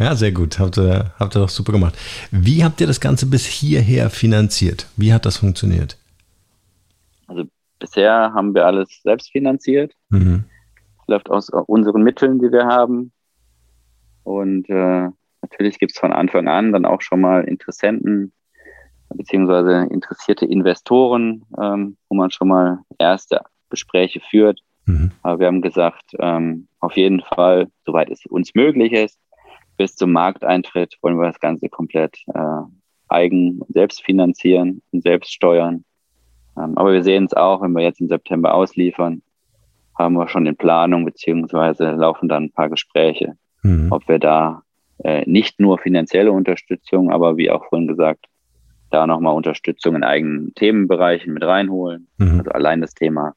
[0.00, 0.58] Ja, sehr gut.
[0.58, 1.96] Habt ihr, habt ihr doch super gemacht.
[2.30, 4.86] Wie habt ihr das Ganze bis hierher finanziert?
[4.96, 5.98] Wie hat das funktioniert?
[7.26, 7.44] Also
[7.78, 9.92] bisher haben wir alles selbst finanziert.
[10.10, 10.44] Mhm
[11.08, 13.12] läuft aus unseren Mitteln, die wir haben.
[14.22, 15.08] Und äh,
[15.42, 18.32] natürlich gibt es von Anfang an dann auch schon mal Interessenten
[19.14, 23.40] beziehungsweise interessierte Investoren, ähm, wo man schon mal erste
[23.70, 24.60] Gespräche führt.
[24.86, 25.12] Mhm.
[25.22, 29.18] Aber wir haben gesagt, ähm, auf jeden Fall, soweit es uns möglich ist,
[29.76, 32.62] bis zum Markteintritt wollen wir das Ganze komplett äh,
[33.08, 35.84] eigen selbst finanzieren und selbst steuern.
[36.56, 39.22] Ähm, aber wir sehen es auch, wenn wir jetzt im September ausliefern,
[39.98, 43.88] haben wir schon in Planung, beziehungsweise laufen dann ein paar Gespräche, mhm.
[43.90, 44.62] ob wir da
[45.02, 48.26] äh, nicht nur finanzielle Unterstützung, aber wie auch vorhin gesagt,
[48.90, 52.08] da nochmal Unterstützung in eigenen Themenbereichen mit reinholen.
[52.18, 52.38] Mhm.
[52.38, 53.34] Also allein das Thema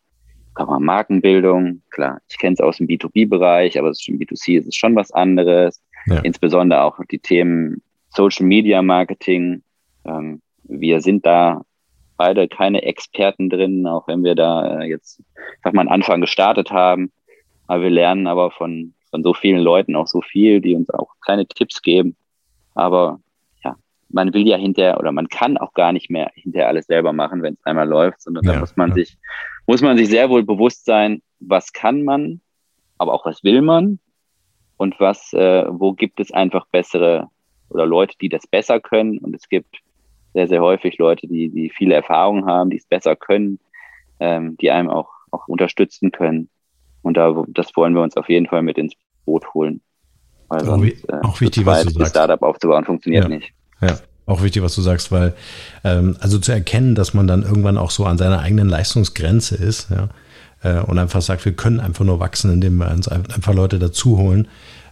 [0.54, 4.76] kann man Markenbildung, klar, ich kenne es aus dem B2B-Bereich, aber im B2C ist es
[4.76, 5.82] schon was anderes.
[6.08, 6.20] Ja.
[6.20, 9.64] Insbesondere auch die Themen Social Media Marketing.
[10.06, 11.62] Ähm, wir sind da
[12.22, 15.24] beide keine Experten drin, auch wenn wir da äh, jetzt,
[15.64, 17.12] sag mal, am Anfang gestartet haben.
[17.66, 21.16] Aber wir lernen aber von, von so vielen Leuten auch so viel, die uns auch
[21.22, 22.16] kleine Tipps geben.
[22.76, 23.20] Aber
[23.64, 23.76] ja,
[24.10, 27.42] man will ja hinterher oder man kann auch gar nicht mehr hinterher alles selber machen,
[27.42, 28.96] wenn es einmal läuft, sondern ja, da muss man ja.
[28.98, 29.18] sich,
[29.66, 32.40] muss man sich sehr wohl bewusst sein, was kann man,
[33.00, 33.98] aber auch was will man
[34.78, 37.30] und was, äh, wo gibt es einfach bessere
[37.70, 39.18] oder Leute, die das besser können.
[39.18, 39.80] Und es gibt
[40.34, 43.60] sehr, sehr häufig Leute, die, die viele Erfahrung haben, die es besser können,
[44.20, 46.50] ähm, die einem auch, auch unterstützen können.
[47.02, 48.94] Und da, das wollen wir uns auf jeden Fall mit ins
[49.26, 49.82] Boot holen.
[50.50, 52.12] Weil auch, sonst, äh, auch wichtig, was du sagst.
[52.12, 53.30] Startup aufzubauen funktioniert ja.
[53.30, 53.54] nicht.
[53.82, 55.34] Ja, auch wichtig, was du sagst, weil
[55.84, 59.90] ähm, also zu erkennen, dass man dann irgendwann auch so an seiner eigenen Leistungsgrenze ist,
[59.90, 60.10] ja,
[60.64, 64.18] äh, und einfach sagt, wir können einfach nur wachsen, indem wir uns einfach Leute dazu
[64.18, 64.48] holen,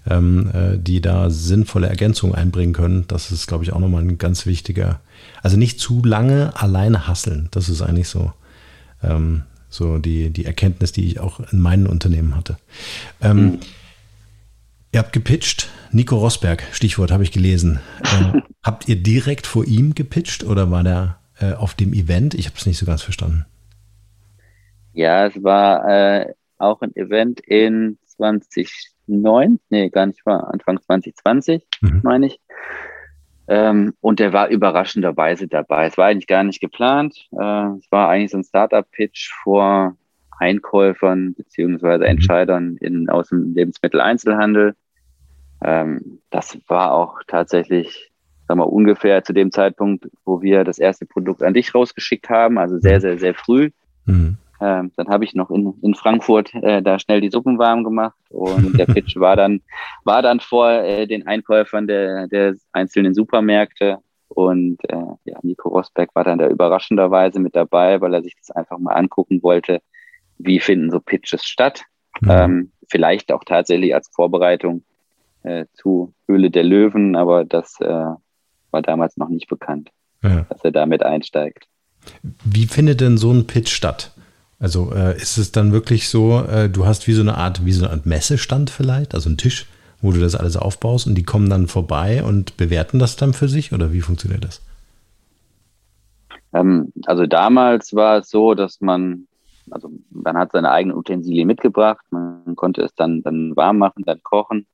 [0.09, 3.05] ähm, äh, die da sinnvolle Ergänzungen einbringen können.
[3.07, 5.01] Das ist, glaube ich, auch nochmal ein ganz wichtiger.
[5.41, 7.47] Also nicht zu lange alleine hasseln.
[7.51, 8.33] Das ist eigentlich so,
[9.03, 12.57] ähm, so die, die Erkenntnis, die ich auch in meinen Unternehmen hatte.
[13.21, 13.59] Ähm, mhm.
[14.91, 17.79] Ihr habt gepitcht, Nico Rosberg, Stichwort habe ich gelesen.
[18.01, 22.33] Äh, habt ihr direkt vor ihm gepitcht oder war der äh, auf dem Event?
[22.33, 23.45] Ich habe es nicht so ganz verstanden.
[24.93, 30.79] Ja, es war äh, auch ein Event in 20 2009, nee, gar nicht war, Anfang
[30.81, 32.01] 2020, mhm.
[32.03, 32.39] meine ich.
[33.49, 35.87] Ähm, und der war überraschenderweise dabei.
[35.87, 37.27] Es war eigentlich gar nicht geplant.
[37.31, 39.95] Äh, es war eigentlich so ein Startup-Pitch vor
[40.37, 42.09] Einkäufern beziehungsweise mhm.
[42.11, 44.75] Entscheidern in, aus dem Lebensmitteleinzelhandel.
[45.63, 48.11] Ähm, das war auch tatsächlich,
[48.47, 52.59] sagen wir, ungefähr zu dem Zeitpunkt, wo wir das erste Produkt an dich rausgeschickt haben,
[52.59, 53.01] also sehr, mhm.
[53.01, 53.71] sehr, sehr früh.
[54.05, 54.37] Mhm.
[54.61, 58.17] Ähm, dann habe ich noch in, in Frankfurt äh, da schnell die Suppen warm gemacht
[58.29, 59.61] und der Pitch war dann
[60.03, 64.95] war dann vor äh, den Einkäufern der, der einzelnen Supermärkte und äh,
[65.25, 68.93] ja, Nico Rosberg war dann da überraschenderweise mit dabei, weil er sich das einfach mal
[68.93, 69.81] angucken wollte,
[70.37, 71.83] wie finden so Pitches statt.
[72.21, 72.29] Mhm.
[72.29, 74.83] Ähm, vielleicht auch tatsächlich als Vorbereitung
[75.43, 77.85] äh, zu Höhle der Löwen, aber das äh,
[78.71, 79.89] war damals noch nicht bekannt,
[80.21, 80.45] ja.
[80.49, 81.67] dass er damit einsteigt.
[82.21, 84.11] Wie findet denn so ein Pitch statt?
[84.59, 87.71] Also äh, ist es dann wirklich so, äh, du hast wie so eine Art, wie
[87.71, 89.67] so eine Art Messestand vielleicht, also ein Tisch,
[90.01, 93.47] wo du das alles aufbaust und die kommen dann vorbei und bewerten das dann für
[93.47, 94.61] sich oder wie funktioniert das?
[96.53, 99.27] Ähm, also damals war es so, dass man,
[99.71, 104.21] also man hat seine eigenen Utensilien mitgebracht, man konnte es dann, dann warm machen, dann
[104.23, 104.65] kochen,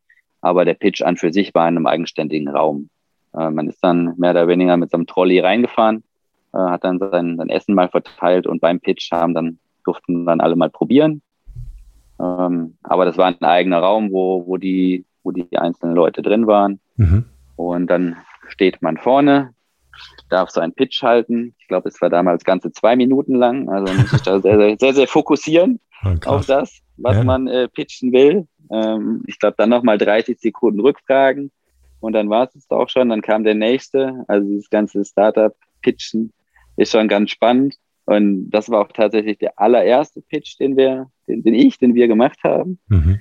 [0.42, 2.90] aber der Pitch an für sich war in einem eigenständigen Raum.
[3.38, 6.04] Äh, man ist dann mehr oder weniger mit so einem Trolley reingefahren,
[6.54, 10.42] äh, hat dann sein, sein Essen mal verteilt und beim Pitch haben dann durften dann
[10.42, 11.22] alle mal probieren.
[12.20, 16.48] Ähm, aber das war ein eigener Raum, wo, wo, die, wo die einzelnen Leute drin
[16.48, 16.80] waren.
[16.98, 17.26] Mhm.
[17.56, 18.18] Und dann
[18.48, 19.54] steht man vorne,
[20.30, 21.56] darf so einen Pitch halten.
[21.60, 23.70] Ich glaube, es war damals ganze zwei Minuten lang.
[23.70, 27.24] Also muss ich da sehr, sehr, sehr, sehr fokussieren oh, auf das, was ja.
[27.24, 28.48] man äh, pitchen will.
[28.72, 31.52] Ähm, ich glaube, dann nochmal 30 Sekunden Rückfragen.
[32.00, 33.10] Und dann war es auch schon.
[33.10, 34.26] Dann kam der nächste.
[34.28, 36.34] Also das ganze Startup-Pitchen
[36.78, 37.76] ist schon ganz spannend.
[38.06, 42.08] Und das war auch tatsächlich der allererste Pitch, den wir, den, den ich, den wir
[42.08, 42.80] gemacht haben.
[42.88, 43.20] Mhm.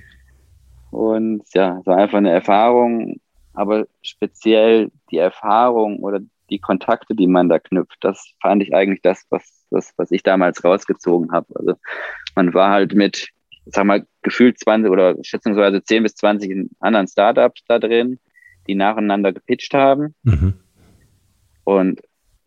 [0.91, 3.19] Und ja, es war einfach eine Erfahrung,
[3.53, 6.19] aber speziell die Erfahrung oder
[6.49, 10.21] die Kontakte, die man da knüpft, das fand ich eigentlich das, was, was, was ich
[10.21, 11.47] damals rausgezogen habe.
[11.55, 11.73] Also
[12.35, 13.29] man war halt mit,
[13.65, 18.19] sag mal, gefühlt 20 oder schätzungsweise 10 bis 20 anderen Startups da drin,
[18.67, 20.13] die nacheinander gepitcht haben.
[20.23, 20.53] Mhm.
[21.63, 22.01] Und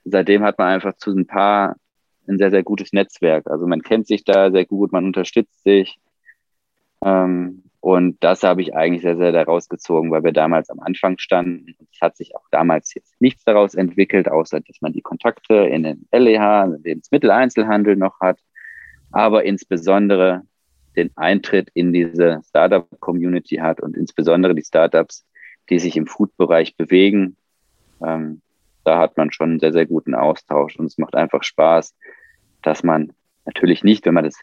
[0.04, 1.76] seitdem hat man einfach zu ein paar
[2.28, 3.46] ein sehr, sehr gutes Netzwerk.
[3.46, 5.98] Also man kennt sich da sehr gut, man unterstützt sich.
[7.04, 11.18] Ähm, und das habe ich eigentlich sehr, sehr daraus gezogen, weil wir damals am Anfang
[11.18, 11.76] standen.
[11.92, 15.84] Es hat sich auch damals jetzt nichts daraus entwickelt, außer dass man die Kontakte in
[15.84, 18.40] den LEH, den Lebensmitteleinzelhandel noch hat,
[19.12, 20.42] aber insbesondere
[20.96, 25.24] den Eintritt in diese Startup-Community hat und insbesondere die Startups,
[25.70, 27.36] die sich im Food-Bereich bewegen.
[28.04, 28.42] Ähm,
[28.84, 31.94] da hat man schon einen sehr, sehr guten Austausch und es macht einfach Spaß,
[32.62, 33.12] dass man
[33.44, 34.40] natürlich nicht, wenn man das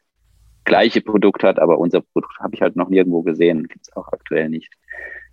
[0.64, 4.08] gleiche Produkt hat, aber unser Produkt habe ich halt noch nirgendwo gesehen, gibt es auch
[4.12, 4.74] aktuell nicht,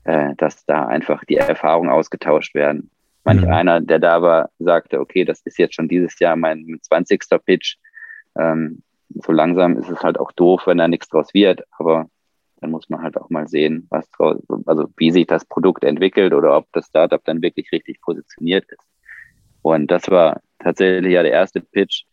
[0.04, 2.90] äh, dass da einfach die Erfahrungen ausgetauscht werden.
[3.24, 3.52] Manch mhm.
[3.52, 7.22] einer, der da war, sagte, okay, das ist jetzt schon dieses Jahr mein 20.
[7.44, 7.76] Pitch.
[8.36, 12.06] Ähm, so langsam ist es halt auch doof, wenn da nichts draus wird, aber
[12.60, 16.32] dann muss man halt auch mal sehen, was draus, also wie sich das Produkt entwickelt
[16.32, 18.86] oder ob das Startup dann wirklich richtig positioniert ist.
[19.62, 22.04] Und das war tatsächlich ja der erste Pitch,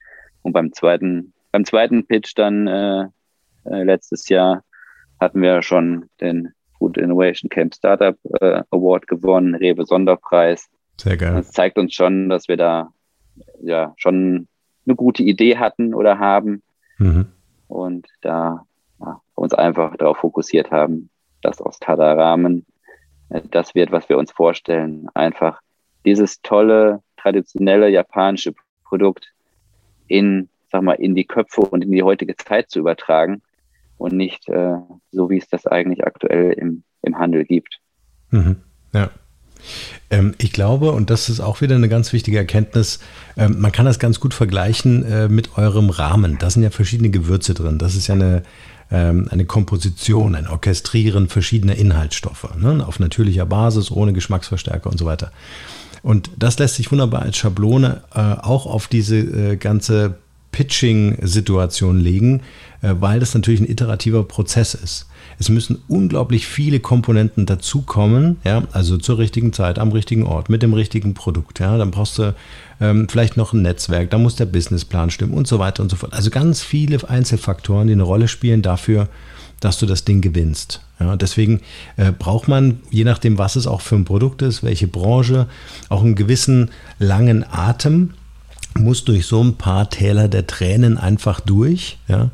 [0.42, 3.08] und beim zweiten, beim zweiten Pitch dann äh,
[3.66, 4.64] äh, letztes Jahr
[5.20, 10.70] hatten wir schon den Food Innovation Camp Startup äh, Award gewonnen, Rewe Sonderpreis.
[10.98, 11.34] Sehr geil.
[11.34, 12.92] Das zeigt uns schon, dass wir da
[13.62, 14.48] ja schon
[14.86, 16.62] eine gute Idee hatten oder haben
[16.98, 17.28] mhm.
[17.68, 18.66] und da
[19.00, 21.10] ja, uns einfach darauf fokussiert haben,
[21.42, 22.66] dass aus Tada-Rahmen
[23.30, 25.08] äh, das wird, was wir uns vorstellen.
[25.14, 25.62] Einfach
[26.06, 28.54] dieses tolle, traditionelle japanische
[28.86, 29.34] Produkt
[30.10, 33.42] in, sag mal, in die Köpfe und in die heutige Zeit zu übertragen
[33.98, 34.76] und nicht äh,
[35.12, 37.80] so, wie es das eigentlich aktuell im, im Handel gibt.
[38.32, 38.58] Mhm.
[38.94, 39.10] Ja.
[40.10, 43.00] Ähm, ich glaube, und das ist auch wieder eine ganz wichtige Erkenntnis,
[43.38, 46.38] ähm, man kann das ganz gut vergleichen äh, mit eurem Rahmen.
[46.40, 47.78] Da sind ja verschiedene Gewürze drin.
[47.78, 48.44] Das ist ja eine,
[48.90, 52.86] ähm, eine Komposition, ein Orchestrieren verschiedener Inhaltsstoffe ne?
[52.88, 55.32] auf natürlicher Basis, ohne Geschmacksverstärker und so weiter.
[56.02, 60.16] Und das lässt sich wunderbar als Schablone äh, auch auf diese äh, ganze
[60.52, 62.42] Pitching-Situation legen,
[62.82, 65.06] äh, weil das natürlich ein iterativer Prozess ist.
[65.38, 70.62] Es müssen unglaublich viele Komponenten dazukommen, ja, also zur richtigen Zeit, am richtigen Ort, mit
[70.62, 71.60] dem richtigen Produkt.
[71.60, 72.36] Ja, dann brauchst du
[72.82, 75.96] ähm, vielleicht noch ein Netzwerk, da muss der Businessplan stimmen und so weiter und so
[75.96, 76.14] fort.
[76.14, 79.08] Also ganz viele Einzelfaktoren, die eine Rolle spielen dafür,
[79.60, 80.82] dass du das Ding gewinnst.
[81.00, 81.62] Ja, deswegen
[81.98, 85.48] äh, braucht man, je nachdem, was es auch für ein Produkt ist, welche Branche,
[85.88, 88.12] auch einen gewissen langen Atem,
[88.78, 91.98] muss durch so ein paar Täler der Tränen einfach durch.
[92.08, 92.30] Ja,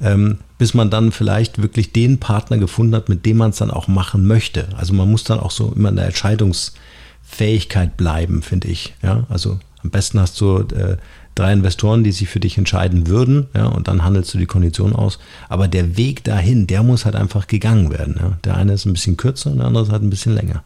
[0.00, 3.70] ähm, bis man dann vielleicht wirklich den Partner gefunden hat, mit dem man es dann
[3.70, 4.68] auch machen möchte.
[4.76, 8.94] Also man muss dann auch so immer in der Entscheidungsfähigkeit bleiben, finde ich.
[9.02, 10.98] Ja, also am besten hast du äh,
[11.34, 14.94] drei Investoren, die sich für dich entscheiden würden, ja, und dann handelst du die Konditionen
[14.94, 15.18] aus.
[15.48, 18.16] Aber der Weg dahin, der muss halt einfach gegangen werden.
[18.18, 18.38] Ja.
[18.44, 20.64] Der eine ist ein bisschen kürzer und der andere ist halt ein bisschen länger.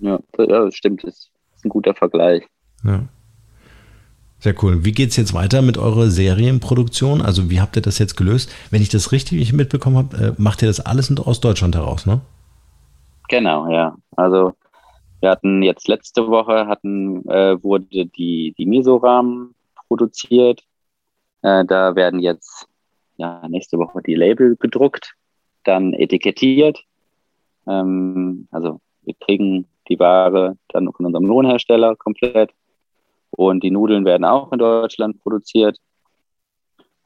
[0.00, 1.04] Ja, das stimmt.
[1.04, 2.44] Das ist ein guter Vergleich.
[2.84, 3.02] Ja.
[4.38, 4.84] Sehr cool.
[4.86, 7.20] Wie geht es jetzt weiter mit eurer Serienproduktion?
[7.20, 8.50] Also wie habt ihr das jetzt gelöst?
[8.70, 12.22] Wenn ich das richtig mitbekommen habe, äh, macht ihr das alles aus Deutschland heraus, ne?
[13.28, 13.94] Genau, ja.
[14.16, 14.54] Also
[15.20, 19.54] wir hatten jetzt letzte Woche hatten äh, wurde die die Miso-Rahmen
[19.88, 20.62] produziert.
[21.42, 22.66] Äh, da werden jetzt
[23.16, 25.14] ja nächste Woche die Label gedruckt,
[25.64, 26.84] dann etikettiert.
[27.66, 32.52] Ähm, also wir kriegen die Ware dann von unserem Lohnhersteller komplett
[33.30, 35.78] und die Nudeln werden auch in Deutschland produziert.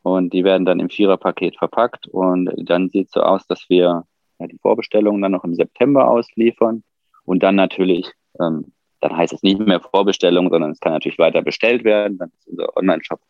[0.02, 2.06] Und die werden dann im Viererpaket verpackt.
[2.08, 4.04] Und dann sieht es so aus, dass wir
[4.38, 6.82] ja, die Vorbestellungen dann noch im September ausliefern.
[7.24, 8.10] Und dann natürlich,
[8.40, 12.18] ähm, dann heißt es nicht mehr Vorbestellung, sondern es kann natürlich weiter bestellt werden.
[12.18, 13.20] Dann ist unser Online-Shop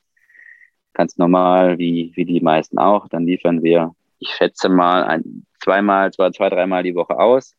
[0.93, 3.09] ganz normal, wie, wie die meisten auch.
[3.09, 7.55] Dann liefern wir, ich schätze mal, ein, zweimal, zwei, zwei, dreimal die Woche aus,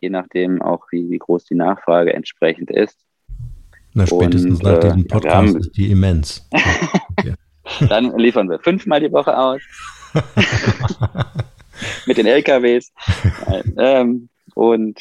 [0.00, 2.98] je nachdem auch, wie, wie groß die Nachfrage entsprechend ist.
[3.92, 6.48] Na, spätestens und, nach diesem äh, Podcast haben, ist die immens.
[7.18, 7.34] Okay.
[7.88, 9.62] Dann liefern wir fünfmal die Woche aus.
[12.06, 12.92] Mit den LKWs.
[13.78, 15.00] ähm, und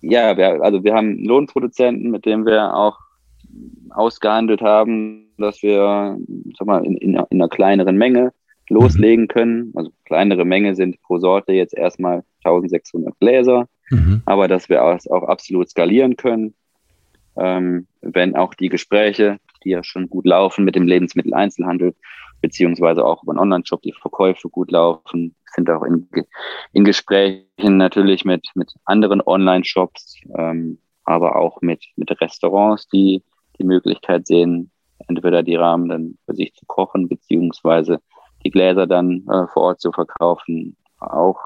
[0.00, 2.98] ja, wir, also wir haben einen Lohnproduzenten, mit dem wir auch
[3.90, 6.18] ausgehandelt haben, dass wir
[6.58, 8.32] sag mal, in, in, in einer kleineren Menge
[8.68, 9.72] loslegen können.
[9.74, 14.22] Also kleinere Menge sind pro Sorte jetzt erstmal 1600 Gläser, mhm.
[14.26, 16.54] aber dass wir auch, auch absolut skalieren können
[17.36, 21.94] ähm, wenn auch die Gespräche, die ja schon gut laufen mit dem Lebensmitteleinzelhandel,
[22.40, 26.08] beziehungsweise auch über den Online-Shop, die Verkäufe gut laufen, sind auch in,
[26.72, 33.22] in Gesprächen natürlich mit, mit anderen Online-Shops, ähm, aber auch mit, mit Restaurants, die
[33.58, 34.70] die Möglichkeit sehen,
[35.08, 38.00] entweder die Rahmen dann für sich zu kochen, beziehungsweise
[38.44, 40.76] die Gläser dann äh, vor Ort zu verkaufen.
[40.98, 41.38] Auch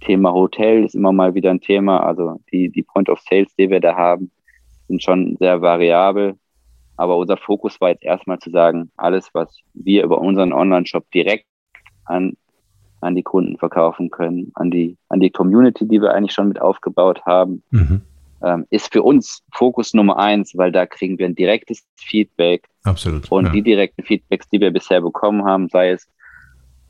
[0.00, 2.00] Thema Hotel ist immer mal wieder ein Thema.
[2.00, 4.30] Also die, die Point of Sales, die wir da haben,
[4.86, 6.38] sind schon sehr variabel.
[6.96, 11.46] Aber unser Fokus war jetzt erstmal zu sagen, alles, was wir über unseren Online-Shop direkt
[12.04, 12.36] an,
[13.00, 16.60] an die Kunden verkaufen können, an die, an die Community, die wir eigentlich schon mit
[16.60, 18.02] aufgebaut haben, mhm.
[18.42, 22.68] ähm, ist für uns Fokus Nummer eins, weil da kriegen wir ein direktes Feedback.
[22.84, 23.30] Absolut.
[23.30, 23.52] Und ja.
[23.52, 26.08] die direkten Feedbacks, die wir bisher bekommen haben, sei es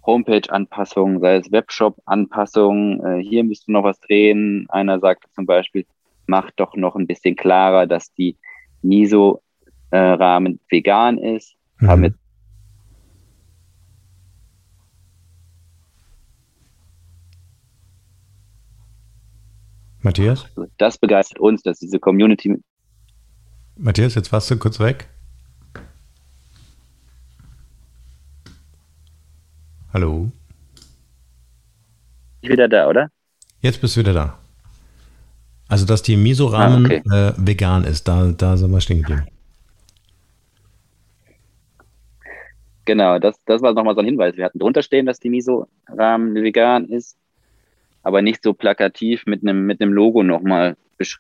[0.07, 4.67] Homepage-Anpassungen, sei es Webshop-Anpassungen, äh, hier müsst du noch was drehen.
[4.71, 5.85] Einer sagte zum Beispiel,
[6.27, 8.37] macht doch noch ein bisschen klarer, dass die
[8.83, 11.55] Miso-Rahmen äh, vegan ist.
[11.81, 11.89] Mhm.
[11.89, 12.15] Haben
[20.09, 20.47] Matthias?
[20.57, 22.57] Also das begeistert uns, dass diese Community.
[23.77, 25.07] Matthias, jetzt warst du kurz weg.
[29.93, 30.31] Hallo?
[32.41, 33.11] Ich wieder da, oder?
[33.61, 34.39] Jetzt bist du wieder da.
[35.69, 37.03] Also, dass die Miso-Ramen ah, okay.
[37.15, 39.27] äh, vegan ist, da, da sind wir stehen geblieben.
[42.87, 44.39] Genau, das, das war nochmal so ein Hinweis.
[44.39, 47.19] Wir hatten drunter stehen, dass die Miso-Rahmen vegan ist,
[48.09, 50.79] aber nicht so plakativ mit einem mit einem Logo nochmal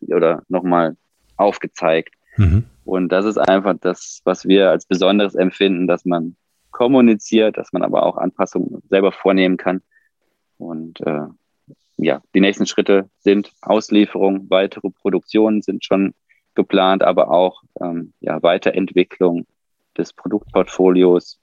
[0.08, 0.96] oder nochmal
[1.36, 2.14] aufgezeigt.
[2.38, 2.64] Mhm.
[2.86, 6.34] Und das ist einfach das, was wir als Besonderes empfinden, dass man
[6.70, 9.82] kommuniziert, dass man aber auch Anpassungen selber vornehmen kann.
[10.56, 11.26] Und äh,
[11.98, 16.14] ja, die nächsten Schritte sind Auslieferung, weitere Produktionen sind schon
[16.54, 19.44] geplant, aber auch ähm, ja, Weiterentwicklung
[19.98, 21.38] des Produktportfolios.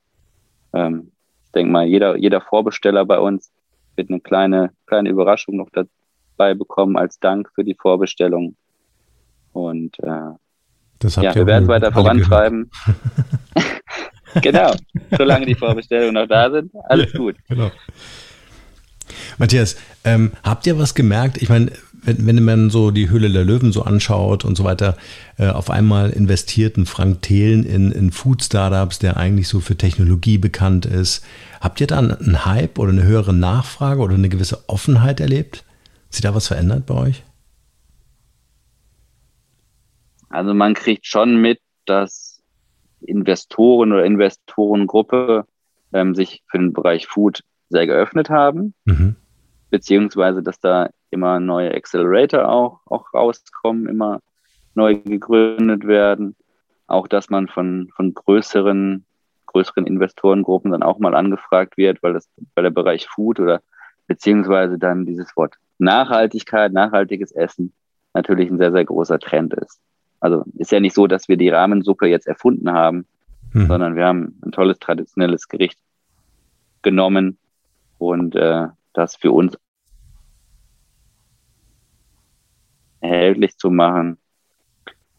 [0.74, 1.12] Ähm,
[1.46, 3.52] ich denke mal, jeder, jeder Vorbesteller bei uns
[3.96, 8.56] wird eine kleine, kleine Überraschung noch dabei bekommen als Dank für die Vorbestellung.
[9.54, 12.70] Und äh, ja, wir werden es weiter vorantreiben.
[14.42, 14.74] genau,
[15.18, 17.36] solange die Vorbestellungen noch da sind, alles ja, gut.
[17.48, 17.72] Genau.
[19.38, 21.42] Matthias, ähm, habt ihr was gemerkt?
[21.42, 21.72] Ich meine,
[22.06, 24.98] wenn, wenn man so die Höhle der Löwen so anschaut und so weiter,
[25.38, 30.86] äh, auf einmal investierten Frank Thelen in, in Food-Startups, der eigentlich so für Technologie bekannt
[30.86, 31.26] ist.
[31.62, 35.66] Habt ihr da einen Hype oder eine höhere Nachfrage oder eine gewisse Offenheit erlebt?
[36.06, 37.24] Hat sich da was verändert bei euch?
[40.30, 42.42] Also man kriegt schon mit, dass
[43.02, 45.46] Investoren oder Investorengruppe
[45.94, 49.16] ähm, sich für den Bereich Food sehr geöffnet haben, mhm.
[49.70, 54.20] beziehungsweise dass da immer neue Accelerator auch, auch rauskommen, immer
[54.76, 56.36] neu gegründet werden.
[56.86, 59.06] Auch, dass man von, von größeren,
[59.48, 63.62] größeren Investorengruppen dann auch mal angefragt wird, weil das, weil der Bereich Food oder
[64.06, 67.74] beziehungsweise dann dieses Wort Nachhaltigkeit, nachhaltiges Essen
[68.14, 69.80] natürlich ein sehr, sehr großer Trend ist.
[70.20, 73.06] Also ist ja nicht so, dass wir die Rahmensuppe jetzt erfunden haben,
[73.52, 73.68] hm.
[73.68, 75.80] sondern wir haben ein tolles traditionelles Gericht
[76.82, 77.38] genommen
[77.98, 79.58] und äh, das für uns
[83.12, 84.18] erhältlich zu machen.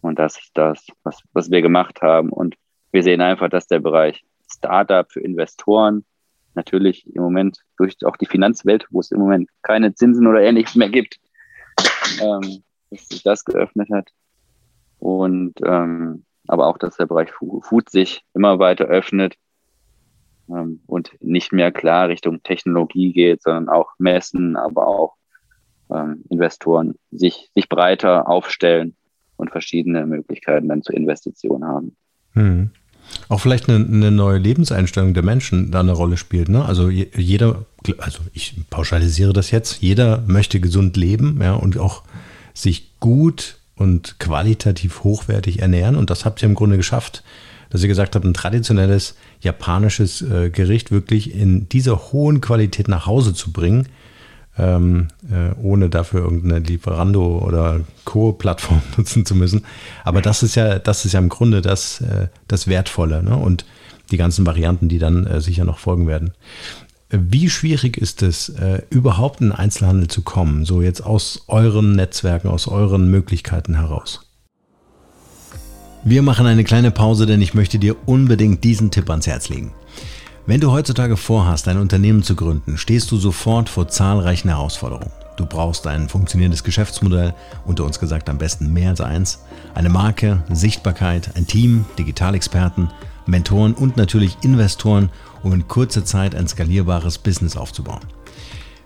[0.00, 2.30] Und das ist das, was, was wir gemacht haben.
[2.30, 2.56] Und
[2.92, 6.04] wir sehen einfach, dass der Bereich Startup für Investoren
[6.54, 10.74] natürlich im Moment durch auch die Finanzwelt, wo es im Moment keine Zinsen oder ähnliches
[10.74, 11.18] mehr gibt,
[12.20, 14.10] ähm, dass sich das geöffnet hat.
[14.98, 19.34] Und ähm, aber auch, dass der Bereich Food sich immer weiter öffnet
[20.48, 25.14] ähm, und nicht mehr klar Richtung Technologie geht, sondern auch Messen, aber auch
[25.92, 28.94] ähm, Investoren sich, sich breiter aufstellen
[29.36, 31.96] und verschiedene Möglichkeiten dann zur Investition haben.
[32.32, 32.70] Hm.
[33.28, 36.48] Auch vielleicht eine, eine, neue Lebenseinstellung der Menschen da eine Rolle spielt.
[36.48, 36.64] Ne?
[36.64, 37.64] Also jeder,
[37.98, 42.02] also ich pauschalisiere das jetzt, jeder möchte gesund leben ja, und auch
[42.52, 45.96] sich gut und qualitativ hochwertig ernähren.
[45.96, 47.22] Und das habt ihr im Grunde geschafft,
[47.70, 53.06] dass ihr gesagt habt, ein traditionelles japanisches äh, Gericht wirklich in dieser hohen Qualität nach
[53.06, 53.88] Hause zu bringen,
[54.58, 59.64] ähm, äh, ohne dafür irgendeine Lieferando oder Co-Plattform nutzen zu müssen.
[60.04, 63.36] Aber das ist ja, das ist ja im Grunde das, äh, das Wertvolle ne?
[63.36, 63.64] und
[64.10, 66.32] die ganzen Varianten, die dann äh, sicher noch folgen werden.
[67.10, 71.92] Wie schwierig ist es, äh, überhaupt in den Einzelhandel zu kommen, so jetzt aus euren
[71.94, 74.22] Netzwerken, aus euren Möglichkeiten heraus?
[76.04, 79.72] Wir machen eine kleine Pause, denn ich möchte dir unbedingt diesen Tipp ans Herz legen.
[80.48, 85.10] Wenn du heutzutage vorhast, ein Unternehmen zu gründen, stehst du sofort vor zahlreichen Herausforderungen.
[85.36, 89.40] Du brauchst ein funktionierendes Geschäftsmodell, unter uns gesagt am besten mehr als eins,
[89.74, 92.90] eine Marke, Sichtbarkeit, ein Team, Digitalexperten,
[93.26, 95.10] Mentoren und natürlich Investoren,
[95.42, 98.02] um in kurzer Zeit ein skalierbares Business aufzubauen.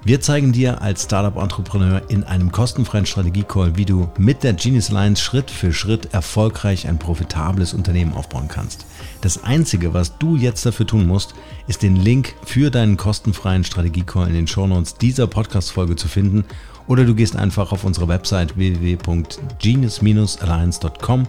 [0.03, 5.23] Wir zeigen dir als Startup-Entrepreneur in einem kostenfreien Strategie-Call, wie du mit der Genius Alliance
[5.23, 8.87] Schritt für Schritt erfolgreich ein profitables Unternehmen aufbauen kannst.
[9.23, 11.35] Das Einzige, was du jetzt dafür tun musst,
[11.69, 16.47] ist den Link für deinen kostenfreien Strategie-Call in den Shownotes dieser Podcast-Folge zu finden
[16.89, 21.27] oder du gehst einfach auf unsere Website www.genius-alliance.com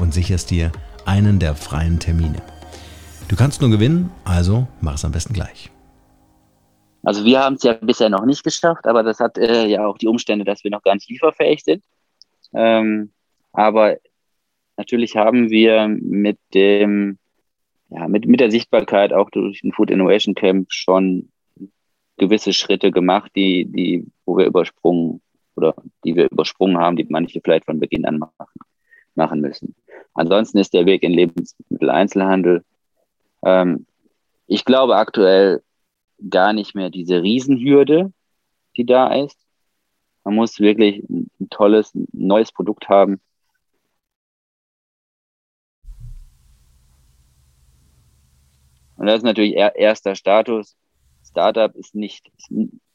[0.00, 0.72] und sicherst dir
[1.04, 2.40] einen der freien Termine.
[3.28, 5.70] Du kannst nur gewinnen, also mach es am besten gleich.
[7.02, 9.98] Also wir haben es ja bisher noch nicht geschafft, aber das hat äh, ja auch
[9.98, 11.84] die Umstände, dass wir noch gar nicht lieferfähig sind.
[12.54, 13.12] Ähm,
[13.52, 13.98] aber
[14.78, 17.18] natürlich haben wir mit dem,
[17.94, 21.28] ja, mit, mit der Sichtbarkeit auch durch den Food Innovation Camp schon
[22.16, 25.20] gewisse Schritte gemacht, die, die, wo wir übersprungen
[25.54, 28.60] oder die wir übersprungen haben, die manche vielleicht von Beginn an machen,
[29.14, 29.76] machen müssen.
[30.12, 32.64] Ansonsten ist der Weg in Lebensmitteleinzelhandel.
[33.44, 33.86] Ähm,
[34.48, 35.62] ich glaube aktuell
[36.28, 38.12] gar nicht mehr diese Riesenhürde,
[38.76, 39.38] die da ist.
[40.24, 43.20] Man muss wirklich ein tolles, neues Produkt haben.
[49.04, 50.76] Und das ist natürlich erster Status.
[51.28, 52.32] Startup ist nicht,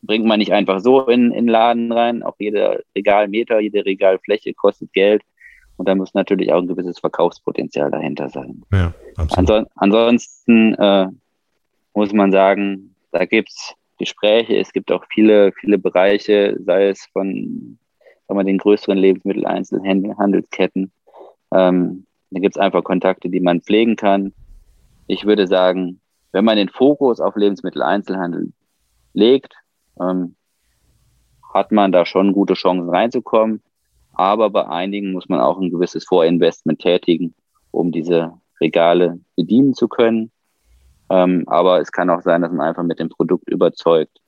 [0.02, 2.24] bringt man nicht einfach so in, in Laden rein.
[2.24, 5.22] Auch jeder Regalmeter, jede Regalfläche kostet Geld.
[5.78, 8.64] Und da muss natürlich auch ein gewisses Verkaufspotenzial dahinter sein.
[8.74, 9.68] Ja, absolut.
[9.76, 11.10] ansonsten äh,
[11.94, 17.06] muss man sagen, da gibt es Gespräche, es gibt auch viele, viele Bereiche, sei es
[17.14, 17.78] von
[18.28, 20.92] sagen wir, den größeren Lebensmitteleinzelhandelsketten,
[21.54, 24.34] ähm, Da gibt es einfach Kontakte, die man pflegen kann.
[25.10, 26.00] Ich würde sagen,
[26.32, 28.54] wenn man den Fokus auf Lebensmitteleinzelhandel
[29.14, 29.56] legt,
[30.00, 30.36] ähm,
[31.52, 33.64] hat man da schon gute Chancen reinzukommen.
[34.14, 37.34] Aber bei einigen muss man auch ein gewisses Vorinvestment tätigen,
[37.72, 40.32] um diese Regale bedienen zu können.
[41.10, 44.20] Ähm, aber es kann auch sein, dass man einfach mit dem Produkt überzeugt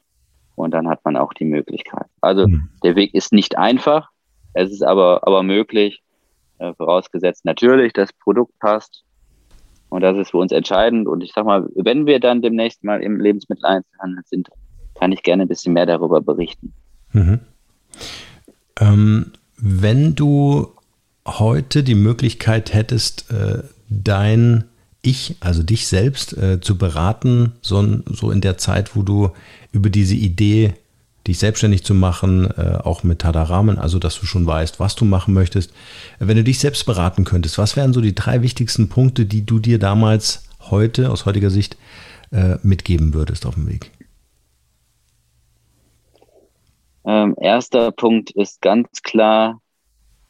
[0.55, 2.07] und dann hat man auch die Möglichkeit.
[2.21, 2.69] Also mhm.
[2.84, 4.09] der Weg ist nicht einfach,
[4.55, 6.01] es ist aber, aber möglich,
[6.57, 9.03] äh, vorausgesetzt natürlich, das Produkt passt.
[9.91, 11.05] Und das ist für uns entscheidend.
[11.05, 14.47] Und ich sag mal, wenn wir dann demnächst mal im Lebensmitteleinzelhandel sind,
[14.95, 16.73] kann ich gerne ein bisschen mehr darüber berichten.
[17.11, 17.39] Mhm.
[18.79, 20.71] Ähm, wenn du
[21.27, 24.63] heute die Möglichkeit hättest, äh, dein
[25.01, 29.31] Ich, also dich selbst, äh, zu beraten, so, so in der Zeit, wo du
[29.73, 30.73] über diese Idee,
[31.28, 35.05] dich selbstständig zu machen, äh, auch mit Tadaramen, also dass du schon weißt, was du
[35.05, 35.74] machen möchtest.
[36.19, 39.59] Wenn du dich selbst beraten könntest, was wären so die drei wichtigsten Punkte, die du
[39.59, 41.78] dir damals heute aus heutiger Sicht
[42.32, 43.91] äh, mitgeben würdest auf dem Weg?
[47.05, 49.59] Ähm, erster Punkt ist ganz klar,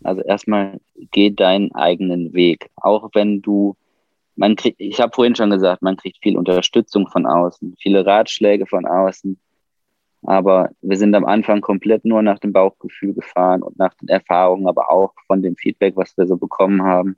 [0.04, 0.80] also erstmal
[1.12, 2.70] geh deinen eigenen Weg.
[2.76, 3.76] Auch wenn du,
[4.36, 8.66] man kriegt, ich habe vorhin schon gesagt, man kriegt viel Unterstützung von außen, viele Ratschläge
[8.66, 9.38] von außen.
[10.24, 14.68] Aber wir sind am Anfang komplett nur nach dem Bauchgefühl gefahren und nach den Erfahrungen,
[14.68, 17.18] aber auch von dem Feedback, was wir so bekommen haben.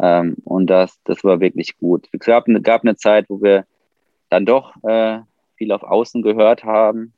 [0.00, 2.08] Ähm, und das, das war wirklich gut.
[2.12, 3.66] Es gab, gab eine Zeit, wo wir
[4.28, 5.20] dann doch äh,
[5.56, 7.12] viel auf Außen gehört haben,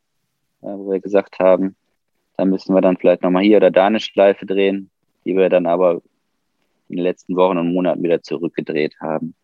[0.63, 1.77] äh, wo wir gesagt haben,
[2.37, 4.91] da müssen wir dann vielleicht nochmal hier oder da eine Schleife drehen,
[5.25, 6.03] die wir dann aber
[6.89, 9.35] in den letzten Wochen und Monaten wieder zurückgedreht haben.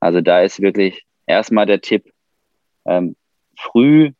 [0.00, 2.12] Also da ist wirklich erstmal der Tipp,
[2.84, 3.16] ähm,
[3.56, 4.12] früh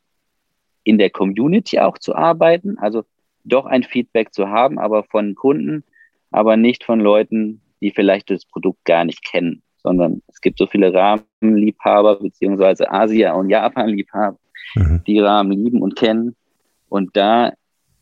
[0.89, 3.05] in der Community auch zu arbeiten, also
[3.45, 5.85] doch ein Feedback zu haben, aber von Kunden,
[6.31, 10.67] aber nicht von Leuten, die vielleicht das Produkt gar nicht kennen, sondern es gibt so
[10.67, 14.39] viele Rahmenliebhaber beziehungsweise Asia- und Japan-Liebhaber,
[14.77, 15.03] mhm.
[15.07, 16.35] die Rahmen lieben und kennen.
[16.89, 17.53] Und da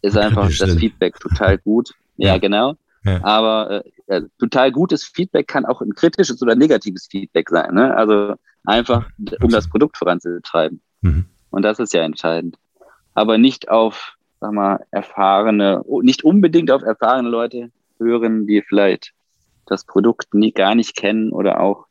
[0.03, 1.91] ist einfach das Feedback total gut.
[2.17, 2.39] Ja, ja.
[2.39, 2.75] genau.
[3.03, 3.19] Ja.
[3.25, 7.75] Aber äh, total gutes Feedback kann auch ein kritisches oder negatives Feedback sein.
[7.75, 7.97] Ne?
[7.97, 8.35] Also
[8.65, 9.11] einfach,
[9.43, 10.81] um das Produkt voranzutreiben.
[11.01, 11.25] Mhm.
[11.51, 12.57] Und das ist ja entscheidend.
[13.17, 19.15] Aber nicht auf, sag mal, erfahrene, nicht unbedingt auf erfahrene Leute hören, die vielleicht
[19.65, 21.87] das Produkt nie, gar nicht kennen oder auch,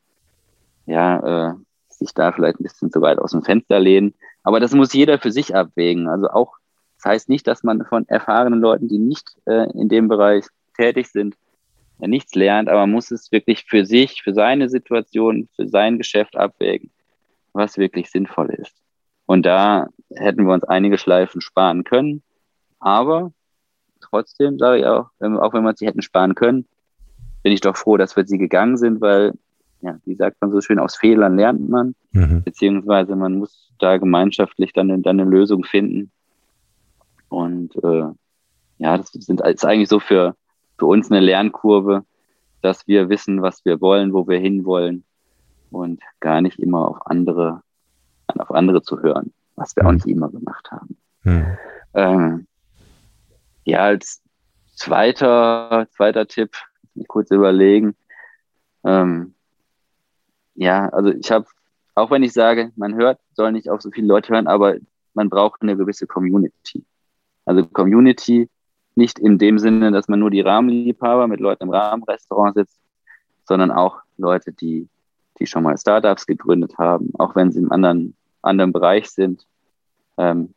[0.85, 1.53] ja, äh,
[1.89, 4.13] sich da vielleicht ein bisschen zu weit aus dem Fenster lehnen.
[4.43, 6.07] Aber das muss jeder für sich abwägen.
[6.07, 6.53] Also auch
[6.97, 10.45] das heißt nicht, dass man von erfahrenen Leuten, die nicht äh, in dem Bereich
[10.77, 11.35] tätig sind,
[11.97, 15.97] ja, nichts lernt, aber man muss es wirklich für sich, für seine Situation, für sein
[15.97, 16.91] Geschäft abwägen,
[17.53, 18.84] was wirklich sinnvoll ist.
[19.25, 22.21] Und da hätten wir uns einige Schleifen sparen können.
[22.79, 23.31] Aber
[24.01, 26.67] trotzdem sage ich auch, wenn, auch wenn wir sie hätten sparen können,
[27.43, 29.33] bin ich doch froh, dass wir sie gegangen sind, weil,
[29.81, 32.43] ja, wie sagt man so schön, aus Fehlern lernt man, mhm.
[32.43, 36.11] beziehungsweise man muss da gemeinschaftlich dann, dann eine Lösung finden,
[37.35, 38.05] und äh,
[38.77, 40.35] ja, das sind, ist eigentlich so für,
[40.77, 42.05] für uns eine Lernkurve,
[42.61, 45.03] dass wir wissen, was wir wollen, wo wir hinwollen
[45.69, 47.61] und gar nicht immer auf andere,
[48.37, 49.89] auf andere zu hören, was wir mhm.
[49.89, 50.97] auch nicht immer gemacht haben.
[51.23, 51.57] Mhm.
[51.93, 52.47] Ähm,
[53.63, 54.21] ja, als
[54.75, 56.51] zweiter, zweiter Tipp,
[57.07, 57.95] kurz überlegen.
[58.83, 59.33] Ähm,
[60.55, 61.45] ja, also ich habe,
[61.95, 64.75] auch wenn ich sage, man hört, soll nicht auf so viele Leute hören, aber
[65.13, 66.85] man braucht eine gewisse Community.
[67.45, 68.49] Also Community
[68.95, 72.79] nicht in dem Sinne, dass man nur die Rahmenliebhaber mit Leuten im Rahmenrestaurant sitzt,
[73.43, 74.87] sondern auch Leute, die,
[75.39, 79.45] die schon mal Startups gegründet haben, auch wenn sie im anderen, anderen Bereich sind.
[80.17, 80.53] Ähm,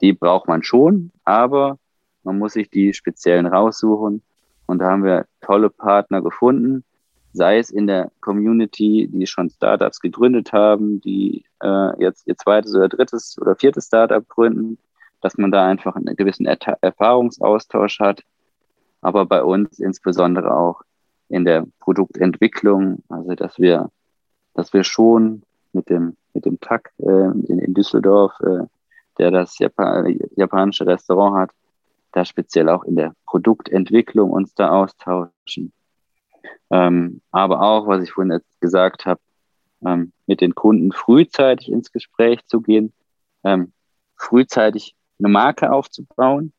[0.00, 1.78] die braucht man schon, aber
[2.22, 4.22] man muss sich die speziellen raussuchen.
[4.66, 6.84] Und da haben wir tolle Partner gefunden,
[7.32, 12.74] sei es in der Community, die schon Startups gegründet haben, die äh, jetzt ihr zweites
[12.74, 14.78] oder drittes oder viertes Startup gründen,
[15.20, 18.22] dass man da einfach einen gewissen er Erfahrungsaustausch hat.
[19.00, 20.82] Aber bei uns insbesondere auch
[21.28, 23.90] in der Produktentwicklung, also dass wir,
[24.54, 25.42] dass wir schon
[25.72, 28.66] mit dem, mit dem TAC äh, in, in, Düsseldorf, äh,
[29.18, 31.50] der das Japan japanische Restaurant hat,
[32.12, 35.72] da speziell auch in der Produktentwicklung uns da austauschen.
[36.70, 39.20] Ähm, aber auch, was ich vorhin gesagt habe,
[39.84, 42.92] ähm, mit den Kunden frühzeitig ins Gespräch zu gehen,
[43.44, 43.72] ähm,
[44.16, 46.52] frühzeitig eine Marke aufzubauen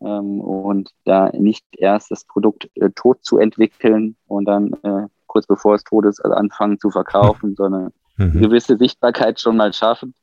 [0.00, 5.46] ähm, und da nicht erst das Produkt äh, tot zu entwickeln und dann äh, kurz
[5.46, 8.32] bevor es tot ist, also anfangen zu verkaufen, sondern mhm.
[8.32, 10.14] eine gewisse Sichtbarkeit schon mal schaffen,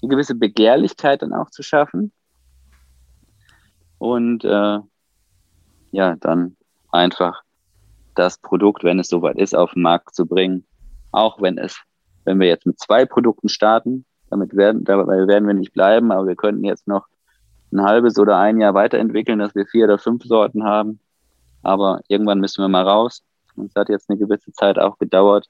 [0.00, 2.12] eine gewisse Begehrlichkeit dann auch zu schaffen
[3.98, 4.78] und äh,
[5.92, 6.56] ja, dann
[6.90, 7.42] einfach
[8.14, 10.64] das Produkt, wenn es soweit ist, auf den Markt zu bringen.
[11.12, 11.78] Auch wenn es,
[12.24, 16.26] wenn wir jetzt mit zwei Produkten starten, damit werden, dabei werden wir nicht bleiben, aber
[16.26, 17.06] wir könnten jetzt noch
[17.72, 21.00] ein halbes oder ein Jahr weiterentwickeln, dass wir vier oder fünf Sorten haben.
[21.62, 23.22] Aber irgendwann müssen wir mal raus.
[23.56, 25.48] Und es hat jetzt eine gewisse Zeit auch gedauert,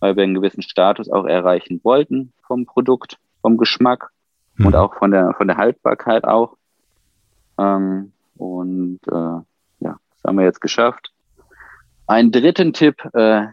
[0.00, 4.10] weil wir einen gewissen Status auch erreichen wollten vom Produkt, vom Geschmack
[4.56, 4.66] mhm.
[4.66, 6.56] und auch von der, von der Haltbarkeit auch.
[7.58, 9.44] Ähm, und äh, ja,
[9.80, 11.12] das haben wir jetzt geschafft.
[12.06, 13.46] Einen dritten Tipp, äh,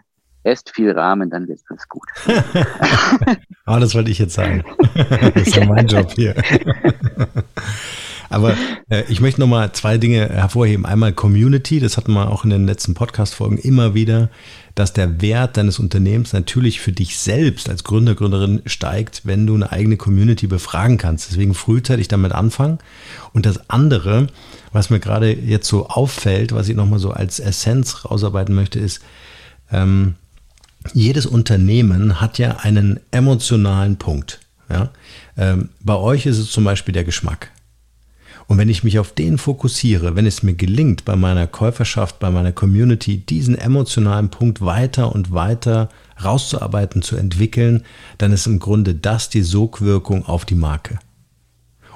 [0.44, 2.08] esst viel Rahmen, dann wird es gut.
[3.66, 4.64] ah, das wollte ich jetzt sagen.
[4.96, 6.36] das ist ja mein Job hier.
[8.32, 8.56] Aber
[8.90, 10.86] äh, ich möchte nochmal zwei Dinge hervorheben.
[10.86, 14.30] Einmal Community, das hatten wir auch in den letzten Podcast-Folgen immer wieder,
[14.76, 19.56] dass der Wert deines Unternehmens natürlich für dich selbst als Gründer, Gründerin steigt, wenn du
[19.56, 21.30] eine eigene Community befragen kannst.
[21.30, 22.80] Deswegen frühzeitig damit anfangen.
[23.34, 24.28] Und das andere,
[24.72, 29.02] was mir gerade jetzt so auffällt, was ich nochmal so als Essenz rausarbeiten möchte, ist,
[29.72, 30.16] ähm,
[30.94, 34.40] jedes Unternehmen hat ja einen emotionalen Punkt.
[34.70, 34.90] Ja?
[35.38, 37.52] Ähm, bei euch ist es zum Beispiel der Geschmack.
[38.52, 42.30] Und wenn ich mich auf den fokussiere, wenn es mir gelingt, bei meiner Käuferschaft, bei
[42.30, 45.88] meiner Community diesen emotionalen Punkt weiter und weiter
[46.22, 47.86] rauszuarbeiten, zu entwickeln,
[48.18, 51.00] dann ist im Grunde das die Sogwirkung auf die Marke.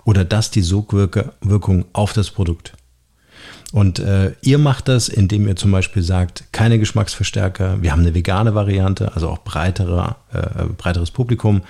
[0.06, 2.72] Oder das die Sogwirkung auf das Produkt.
[3.74, 7.82] Und äh, ihr macht das, indem ihr zum Beispiel sagt, keine Geschmacksverstärker.
[7.82, 11.64] Wir haben eine vegane Variante, also auch breitere, äh, breiteres Publikum.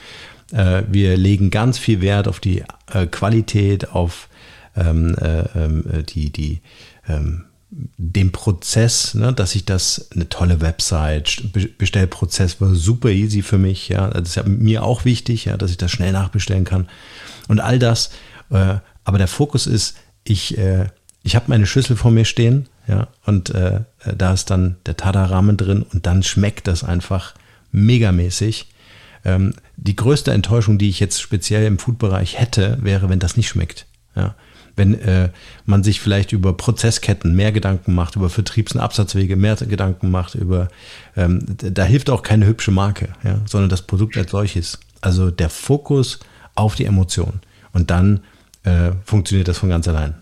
[0.51, 2.63] Äh, wir legen ganz viel Wert auf die
[2.93, 4.29] äh, Qualität, auf
[4.75, 6.61] ähm, äh, ähm, die, die,
[7.07, 11.43] ähm, den Prozess, ne, dass ich das eine tolle Website,
[11.77, 15.71] Bestellprozess war super easy für mich, ja, das ist ja mir auch wichtig, ja, dass
[15.71, 16.87] ich das schnell nachbestellen kann
[17.47, 18.11] und all das.
[18.49, 20.87] Äh, aber der Fokus ist, ich äh,
[21.25, 23.81] ich habe meine Schüssel vor mir stehen, ja, und äh,
[24.15, 27.33] da ist dann der Tada-Rahmen drin und dann schmeckt das einfach
[27.71, 28.67] megamäßig.
[29.25, 33.49] Ähm, die größte Enttäuschung, die ich jetzt speziell im Food-Bereich hätte, wäre, wenn das nicht
[33.49, 33.87] schmeckt.
[34.15, 34.35] Ja.
[34.75, 35.29] Wenn äh,
[35.65, 40.35] man sich vielleicht über Prozessketten mehr Gedanken macht, über Vertriebs- und Absatzwege mehr Gedanken macht,
[40.35, 40.67] über
[41.15, 44.79] ähm, da hilft auch keine hübsche Marke, ja, sondern das Produkt als solches.
[45.01, 46.19] Also der Fokus
[46.55, 47.41] auf die Emotion.
[47.73, 48.21] Und dann
[48.63, 50.15] äh, funktioniert das von ganz allein.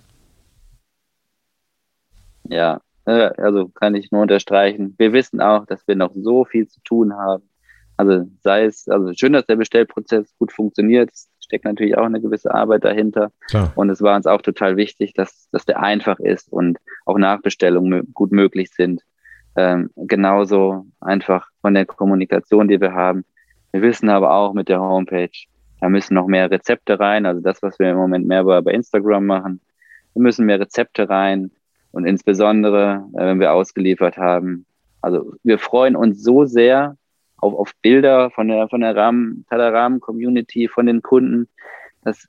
[2.50, 4.96] Ja, äh, also kann ich nur unterstreichen.
[4.98, 7.44] Wir wissen auch, dass wir noch so viel zu tun haben.
[7.96, 11.12] Also sei es, also schön, dass der Bestellprozess gut funktioniert.
[11.44, 13.32] Steckt natürlich auch eine gewisse Arbeit dahinter.
[13.48, 13.72] Klar.
[13.76, 18.14] Und es war uns auch total wichtig, dass, dass der einfach ist und auch Nachbestellungen
[18.14, 19.02] gut möglich sind.
[19.56, 23.26] Ähm, genauso einfach von der Kommunikation, die wir haben.
[23.72, 25.30] Wir wissen aber auch mit der Homepage,
[25.82, 27.26] da müssen noch mehr Rezepte rein.
[27.26, 29.62] Also das, was wir im Moment mehr bei, bei Instagram machen.
[30.14, 31.52] Wir müssen mehr Rezepte rein.
[31.92, 34.66] Und insbesondere, äh, wenn wir ausgeliefert haben.
[35.02, 36.96] Also wir freuen uns so sehr
[37.44, 41.48] auf, auf Bilder von der, von der Rahmen, Rahmen-Community, von den Kunden,
[42.04, 42.28] dass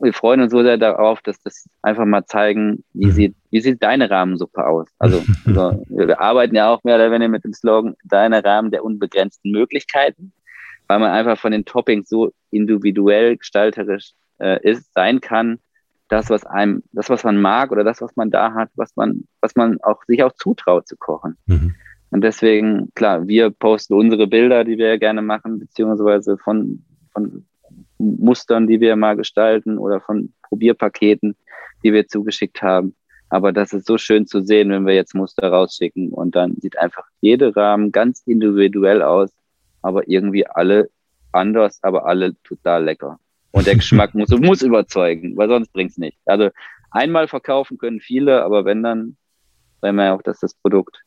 [0.00, 3.12] wir freuen uns so sehr darauf, dass das einfach mal zeigen, wie mhm.
[3.12, 4.88] sieht, wie sieht deine Rahmensuppe aus?
[4.98, 8.84] Also, also wir arbeiten ja auch mehr oder weniger mit dem Slogan, deine Rahmen der
[8.84, 10.32] unbegrenzten Möglichkeiten,
[10.86, 15.58] weil man einfach von den Toppings so individuell gestalterisch äh, ist, sein kann,
[16.08, 19.24] das, was einem, das, was man mag oder das, was man da hat, was man,
[19.40, 21.36] was man auch sich auch zutraut zu kochen.
[21.46, 21.74] Mhm.
[22.16, 27.44] Und deswegen, klar, wir posten unsere Bilder, die wir gerne machen, beziehungsweise von, von
[27.98, 31.36] Mustern, die wir mal gestalten oder von Probierpaketen,
[31.84, 32.96] die wir zugeschickt haben.
[33.28, 36.78] Aber das ist so schön zu sehen, wenn wir jetzt Muster rausschicken und dann sieht
[36.78, 39.30] einfach jede Rahmen ganz individuell aus,
[39.82, 40.88] aber irgendwie alle
[41.32, 43.20] anders, aber alle total lecker.
[43.50, 46.16] Und der Geschmack muss, muss überzeugen, weil sonst bringt es nicht.
[46.24, 46.48] Also
[46.90, 49.18] einmal verkaufen können viele, aber wenn dann,
[49.82, 51.02] wollen wir ja auch, dass das Produkt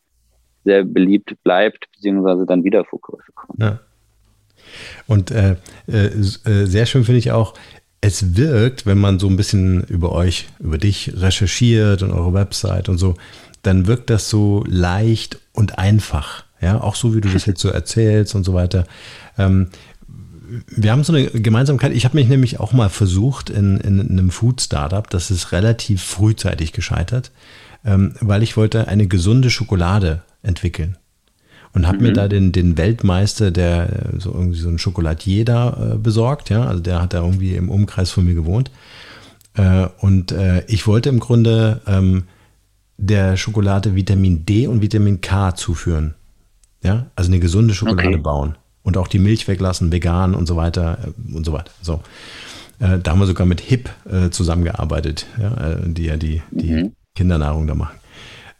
[0.69, 3.57] sehr beliebt bleibt, beziehungsweise dann wieder Verkäufe kommen.
[3.59, 3.79] Ja.
[5.07, 5.55] Und äh,
[5.87, 7.55] äh, äh, sehr schön finde ich auch,
[8.01, 12.87] es wirkt, wenn man so ein bisschen über euch, über dich recherchiert und eure Website
[12.87, 13.15] und so,
[13.63, 16.45] dann wirkt das so leicht und einfach.
[16.61, 18.85] Ja, auch so wie du das jetzt so erzählst und so weiter.
[19.37, 19.69] Ähm,
[20.67, 21.93] wir haben so eine Gemeinsamkeit.
[21.93, 25.09] Ich habe mich nämlich auch mal versucht in, in, einem Food-Startup.
[25.09, 27.31] Das ist relativ frühzeitig gescheitert,
[27.85, 30.97] ähm, weil ich wollte eine gesunde Schokolade entwickeln.
[31.73, 32.03] Und habe mhm.
[32.03, 36.49] mir da den, den Weltmeister, der so irgendwie so ein Schokoladier da äh, besorgt.
[36.49, 38.71] Ja, also der hat da irgendwie im Umkreis von mir gewohnt.
[39.53, 42.23] Äh, und äh, ich wollte im Grunde ähm,
[42.97, 46.15] der Schokolade Vitamin D und Vitamin K zuführen.
[46.83, 48.17] Ja, also eine gesunde Schokolade okay.
[48.17, 51.71] bauen und auch die Milch weglassen, vegan und so weiter äh, und so weiter.
[51.81, 52.01] So.
[52.79, 56.93] Äh, da haben wir sogar mit HIP äh, zusammengearbeitet, ja, die ja die, die mhm.
[57.15, 57.97] Kindernahrung da machen.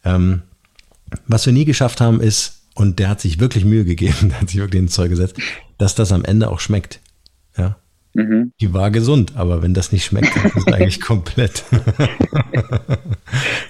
[0.03, 0.41] Ähm,
[1.27, 4.49] Was wir nie geschafft haben, ist, und der hat sich wirklich Mühe gegeben, der hat
[4.49, 5.37] sich wirklich ins Zeug gesetzt,
[5.77, 6.99] dass das am Ende auch schmeckt.
[7.57, 7.77] Ja.
[8.13, 8.53] Mhm.
[8.59, 11.63] Die war gesund, aber wenn das nicht schmeckt, dann ist es eigentlich komplett.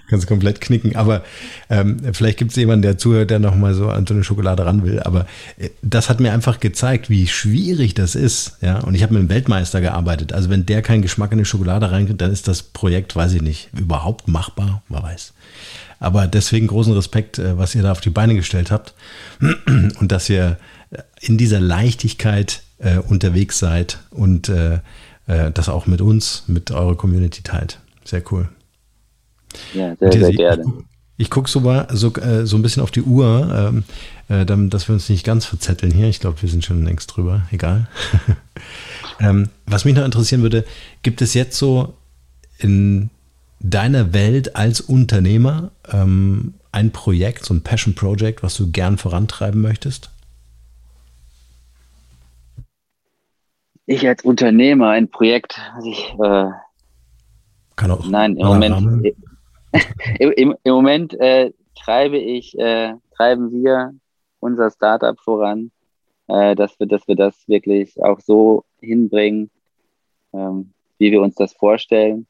[0.09, 0.95] Kannst komplett knicken.
[0.95, 1.23] Aber
[1.69, 4.83] ähm, vielleicht gibt es jemanden, der zuhört, der nochmal so an so eine Schokolade ran
[4.83, 5.01] will.
[5.01, 5.27] Aber
[5.57, 8.57] äh, das hat mir einfach gezeigt, wie schwierig das ist.
[8.61, 10.31] Ja, und ich habe mit einem Weltmeister gearbeitet.
[10.31, 13.41] Also wenn der keinen Geschmack in die Schokolade reinkriegt, dann ist das Projekt, weiß ich
[13.41, 14.83] nicht, überhaupt machbar.
[14.87, 15.33] Man weiß.
[15.99, 18.93] Aber deswegen großen Respekt, äh, was ihr da auf die Beine gestellt habt
[19.99, 20.57] und dass ihr
[21.21, 24.79] in dieser Leichtigkeit äh, unterwegs seid und äh,
[25.27, 27.79] äh, das auch mit uns, mit eurer Community teilt.
[28.03, 28.49] Sehr cool.
[29.73, 30.63] Ja, sehr, sehr gerne.
[31.17, 33.83] Ich, ich gucke so, mal, so, äh, so ein bisschen auf die Uhr, ähm,
[34.29, 36.07] äh, damit, dass wir uns nicht ganz verzetteln hier.
[36.07, 37.43] Ich glaube, wir sind schon längst drüber.
[37.51, 37.87] Egal.
[39.19, 40.65] ähm, was mich noch interessieren würde,
[41.03, 41.93] gibt es jetzt so
[42.57, 43.09] in
[43.59, 49.61] deiner Welt als Unternehmer ähm, ein Projekt, so ein Passion Project, was du gern vorantreiben
[49.61, 50.11] möchtest?
[53.85, 56.51] Ich als Unternehmer ein Projekt, was ich äh,
[57.75, 58.07] kann auch.
[58.07, 59.15] Nein, im Moment,
[60.19, 63.93] im, im, im, Moment äh, treibe ich, äh, treiben wir
[64.39, 65.71] unser Startup voran,
[66.27, 69.49] äh, dass wir, dass wir das wirklich auch so hinbringen,
[70.33, 72.27] ähm, wie wir uns das vorstellen.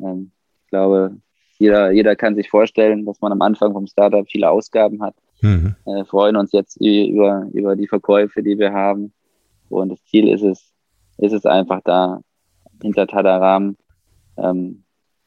[0.00, 0.32] Ähm,
[0.74, 1.16] glaube,
[1.58, 5.14] jeder, jeder kann sich vorstellen, dass man am Anfang vom Startup viele Ausgaben hat.
[5.40, 5.76] Mhm.
[5.86, 9.12] Äh, freuen uns jetzt über, über die Verkäufe, die wir haben.
[9.68, 10.72] Und das Ziel ist es,
[11.18, 12.20] ist es einfach da
[12.82, 13.76] hinter Tadaram
[14.36, 14.82] ähm,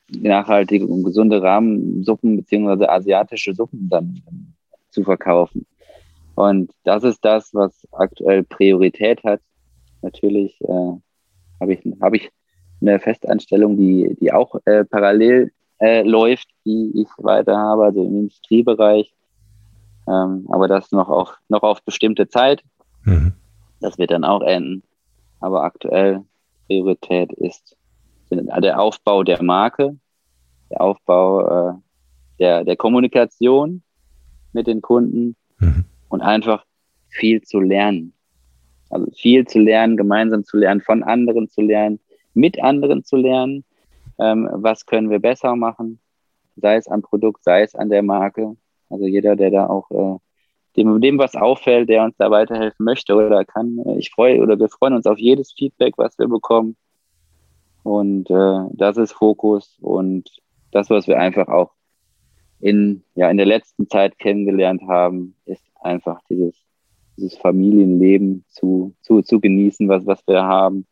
[0.09, 4.21] nachhaltige und gesunde Rahmensuppen beziehungsweise asiatische Suppen dann
[4.89, 5.65] zu verkaufen.
[6.35, 9.39] Und das ist das, was aktuell Priorität hat.
[10.01, 10.93] Natürlich äh,
[11.61, 12.29] habe ich, hab ich
[12.81, 18.15] eine Festanstellung, die, die auch äh, parallel äh, läuft, die ich weiter habe, also im
[18.15, 19.13] Industriebereich.
[20.07, 22.63] Ähm, aber das noch auf, noch auf bestimmte Zeit.
[23.03, 23.33] Mhm.
[23.81, 24.83] Das wird dann auch enden.
[25.39, 26.23] Aber aktuell
[26.67, 27.75] Priorität ist
[28.31, 29.97] der Aufbau der Marke,
[30.69, 31.73] der Aufbau äh,
[32.39, 33.83] der, der Kommunikation
[34.53, 35.85] mit den Kunden mhm.
[36.09, 36.65] und einfach
[37.09, 38.13] viel zu lernen.
[38.89, 41.99] Also viel zu lernen, gemeinsam zu lernen, von anderen zu lernen,
[42.37, 43.65] mit anderen zu lernen.
[44.19, 45.99] Ähm, was können wir besser machen?
[46.55, 48.55] Sei es am Produkt, sei es an der Marke.
[48.89, 50.17] Also jeder, der da auch äh,
[50.77, 53.83] dem, dem was auffällt, der uns da weiterhelfen möchte oder kann.
[53.97, 56.77] Ich freue oder wir freuen uns auf jedes Feedback, was wir bekommen.
[57.83, 60.29] Und äh, das ist Fokus und
[60.71, 61.71] das, was wir einfach auch
[62.59, 66.55] in, ja, in der letzten Zeit kennengelernt haben, ist einfach dieses,
[67.15, 70.85] dieses Familienleben zu, zu, zu genießen, was, was wir haben.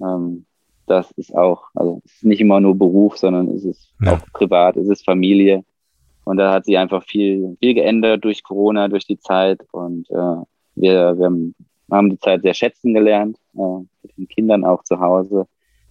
[0.00, 0.44] Ähm,
[0.86, 4.14] das ist auch, also es ist nicht immer nur Beruf, sondern es ist ja.
[4.14, 5.64] auch privat, es ist Familie.
[6.24, 9.60] Und da hat sich einfach viel, viel geändert durch Corona, durch die Zeit.
[9.72, 10.44] Und äh,
[10.76, 11.52] wir, wir
[11.90, 15.46] haben die Zeit sehr schätzen gelernt, äh, mit den Kindern auch zu Hause.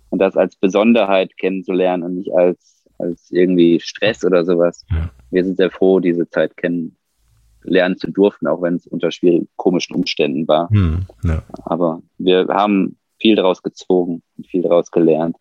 [0.10, 4.86] Und das als Besonderheit kennenzulernen und nicht als, als irgendwie Stress oder sowas.
[4.90, 5.10] Ja.
[5.32, 9.96] Wir sind sehr froh, diese Zeit kennenlernen zu dürfen, auch wenn es unter schwierigen, komischen
[9.96, 10.70] Umständen war.
[10.70, 11.44] Hm, ja.
[11.64, 15.38] Aber wir haben viel daraus gezogen und viel daraus gelernt.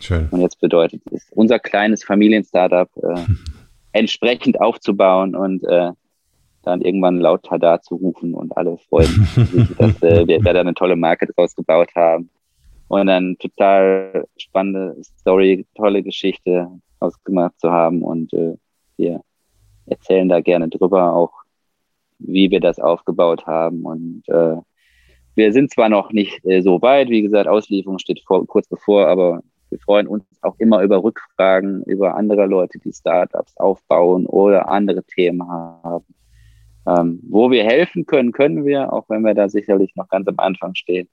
[0.00, 0.28] Schön.
[0.30, 3.20] Und jetzt bedeutet es, unser kleines Familien-Startup äh,
[3.92, 5.92] entsprechend aufzubauen und äh,
[6.62, 10.60] dann irgendwann laut Tada zu rufen und alle freuen sich, dass äh, wir, wir da
[10.60, 12.30] eine tolle Marke draus gebaut haben.
[12.88, 16.68] Und dann total spannende Story, tolle Geschichte
[17.00, 18.02] ausgemacht zu haben.
[18.02, 18.56] Und äh,
[18.96, 19.20] wir
[19.86, 21.32] erzählen da gerne drüber, auch
[22.18, 23.84] wie wir das aufgebaut haben.
[23.84, 24.56] Und äh,
[25.34, 29.08] wir sind zwar noch nicht äh, so weit, wie gesagt, Auslieferung steht vor, kurz bevor,
[29.08, 34.68] aber wir freuen uns auch immer über Rückfragen über andere Leute, die Startups aufbauen oder
[34.68, 36.04] andere Themen haben.
[36.86, 40.38] Ähm, wo wir helfen können, können wir, auch wenn wir da sicherlich noch ganz am
[40.38, 41.08] Anfang stehen.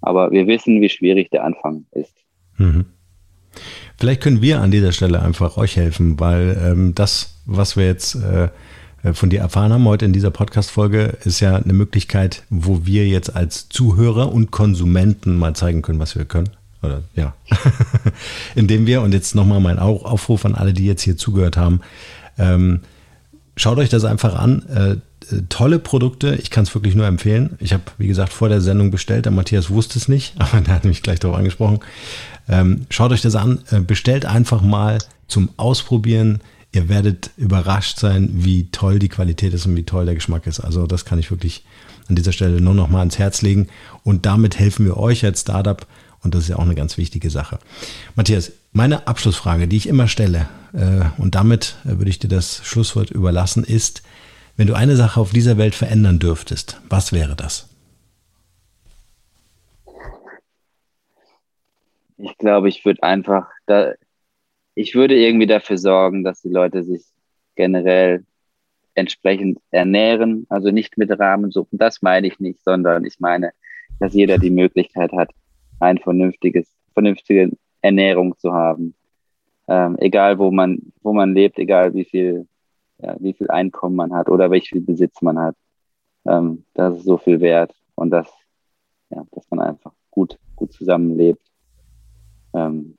[0.00, 2.14] Aber wir wissen, wie schwierig der Anfang ist.
[2.56, 2.86] Mhm.
[3.98, 8.14] Vielleicht können wir an dieser Stelle einfach euch helfen, weil ähm, das, was wir jetzt
[8.14, 8.48] äh,
[9.12, 13.34] von dir erfahren haben heute in dieser Podcast-Folge, ist ja eine Möglichkeit, wo wir jetzt
[13.34, 16.50] als Zuhörer und Konsumenten mal zeigen können, was wir können.
[16.82, 17.34] Oder ja.
[18.54, 21.80] Indem wir, und jetzt nochmal mein Aufruf an alle, die jetzt hier zugehört haben,
[22.38, 22.80] ähm,
[23.56, 24.62] schaut euch das einfach an.
[24.68, 24.90] Äh,
[25.34, 27.56] äh tolle Produkte, ich kann es wirklich nur empfehlen.
[27.58, 29.24] Ich habe, wie gesagt, vor der Sendung bestellt.
[29.24, 31.80] Der Matthias wusste es nicht, aber der hat mich gleich darauf angesprochen.
[32.48, 36.40] Ähm, schaut euch das an, äh, bestellt einfach mal zum Ausprobieren.
[36.72, 40.60] Ihr werdet überrascht sein, wie toll die Qualität ist und wie toll der Geschmack ist.
[40.60, 41.64] Also das kann ich wirklich
[42.08, 43.68] an dieser Stelle nur noch mal ans Herz legen.
[44.04, 45.86] Und damit helfen wir euch als Startup
[46.22, 47.58] und das ist ja auch eine ganz wichtige Sache.
[48.16, 52.60] Matthias, Meine Abschlussfrage, die ich immer stelle, äh, und damit äh, würde ich dir das
[52.64, 54.02] Schlusswort überlassen, ist,
[54.56, 57.68] wenn du eine Sache auf dieser Welt verändern dürftest, was wäre das?
[62.18, 63.92] Ich glaube, ich würde einfach, da,
[64.78, 67.02] ich würde irgendwie dafür sorgen, dass die Leute sich
[67.56, 68.24] generell
[68.94, 73.50] entsprechend ernähren, also nicht mit Rahmensuppen, das meine ich nicht, sondern ich meine,
[73.98, 75.30] dass jeder die Möglichkeit hat,
[75.80, 77.50] ein vernünftiges, vernünftige
[77.82, 78.94] Ernährung zu haben.
[79.66, 82.46] Ähm, egal wo man, wo man lebt, egal wie viel,
[82.98, 85.56] ja, wie viel Einkommen man hat oder welch viel Besitz man hat.
[86.24, 88.32] Ähm, das ist so viel wert und das,
[89.10, 91.42] ja, dass man einfach gut, gut zusammenlebt.
[92.54, 92.96] Ähm,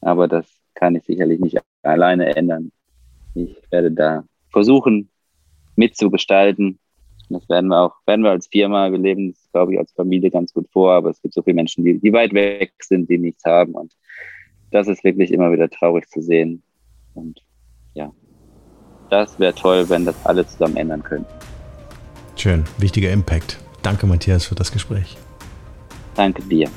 [0.00, 2.70] aber das kann ich sicherlich nicht alleine ändern.
[3.34, 5.10] Ich werde da versuchen,
[5.74, 6.78] mitzugestalten.
[7.28, 10.30] Das werden wir auch, werden wir als Firma, wir leben es, glaube ich, als Familie
[10.30, 13.18] ganz gut vor, aber es gibt so viele Menschen, die, die weit weg sind, die
[13.18, 13.74] nichts haben.
[13.74, 13.92] Und
[14.70, 16.62] das ist wirklich immer wieder traurig zu sehen.
[17.14, 17.42] Und
[17.94, 18.12] ja,
[19.10, 21.32] das wäre toll, wenn das alle zusammen ändern könnten.
[22.36, 23.58] Schön, wichtiger Impact.
[23.82, 25.16] Danke, Matthias, für das Gespräch.
[26.14, 26.68] Danke dir.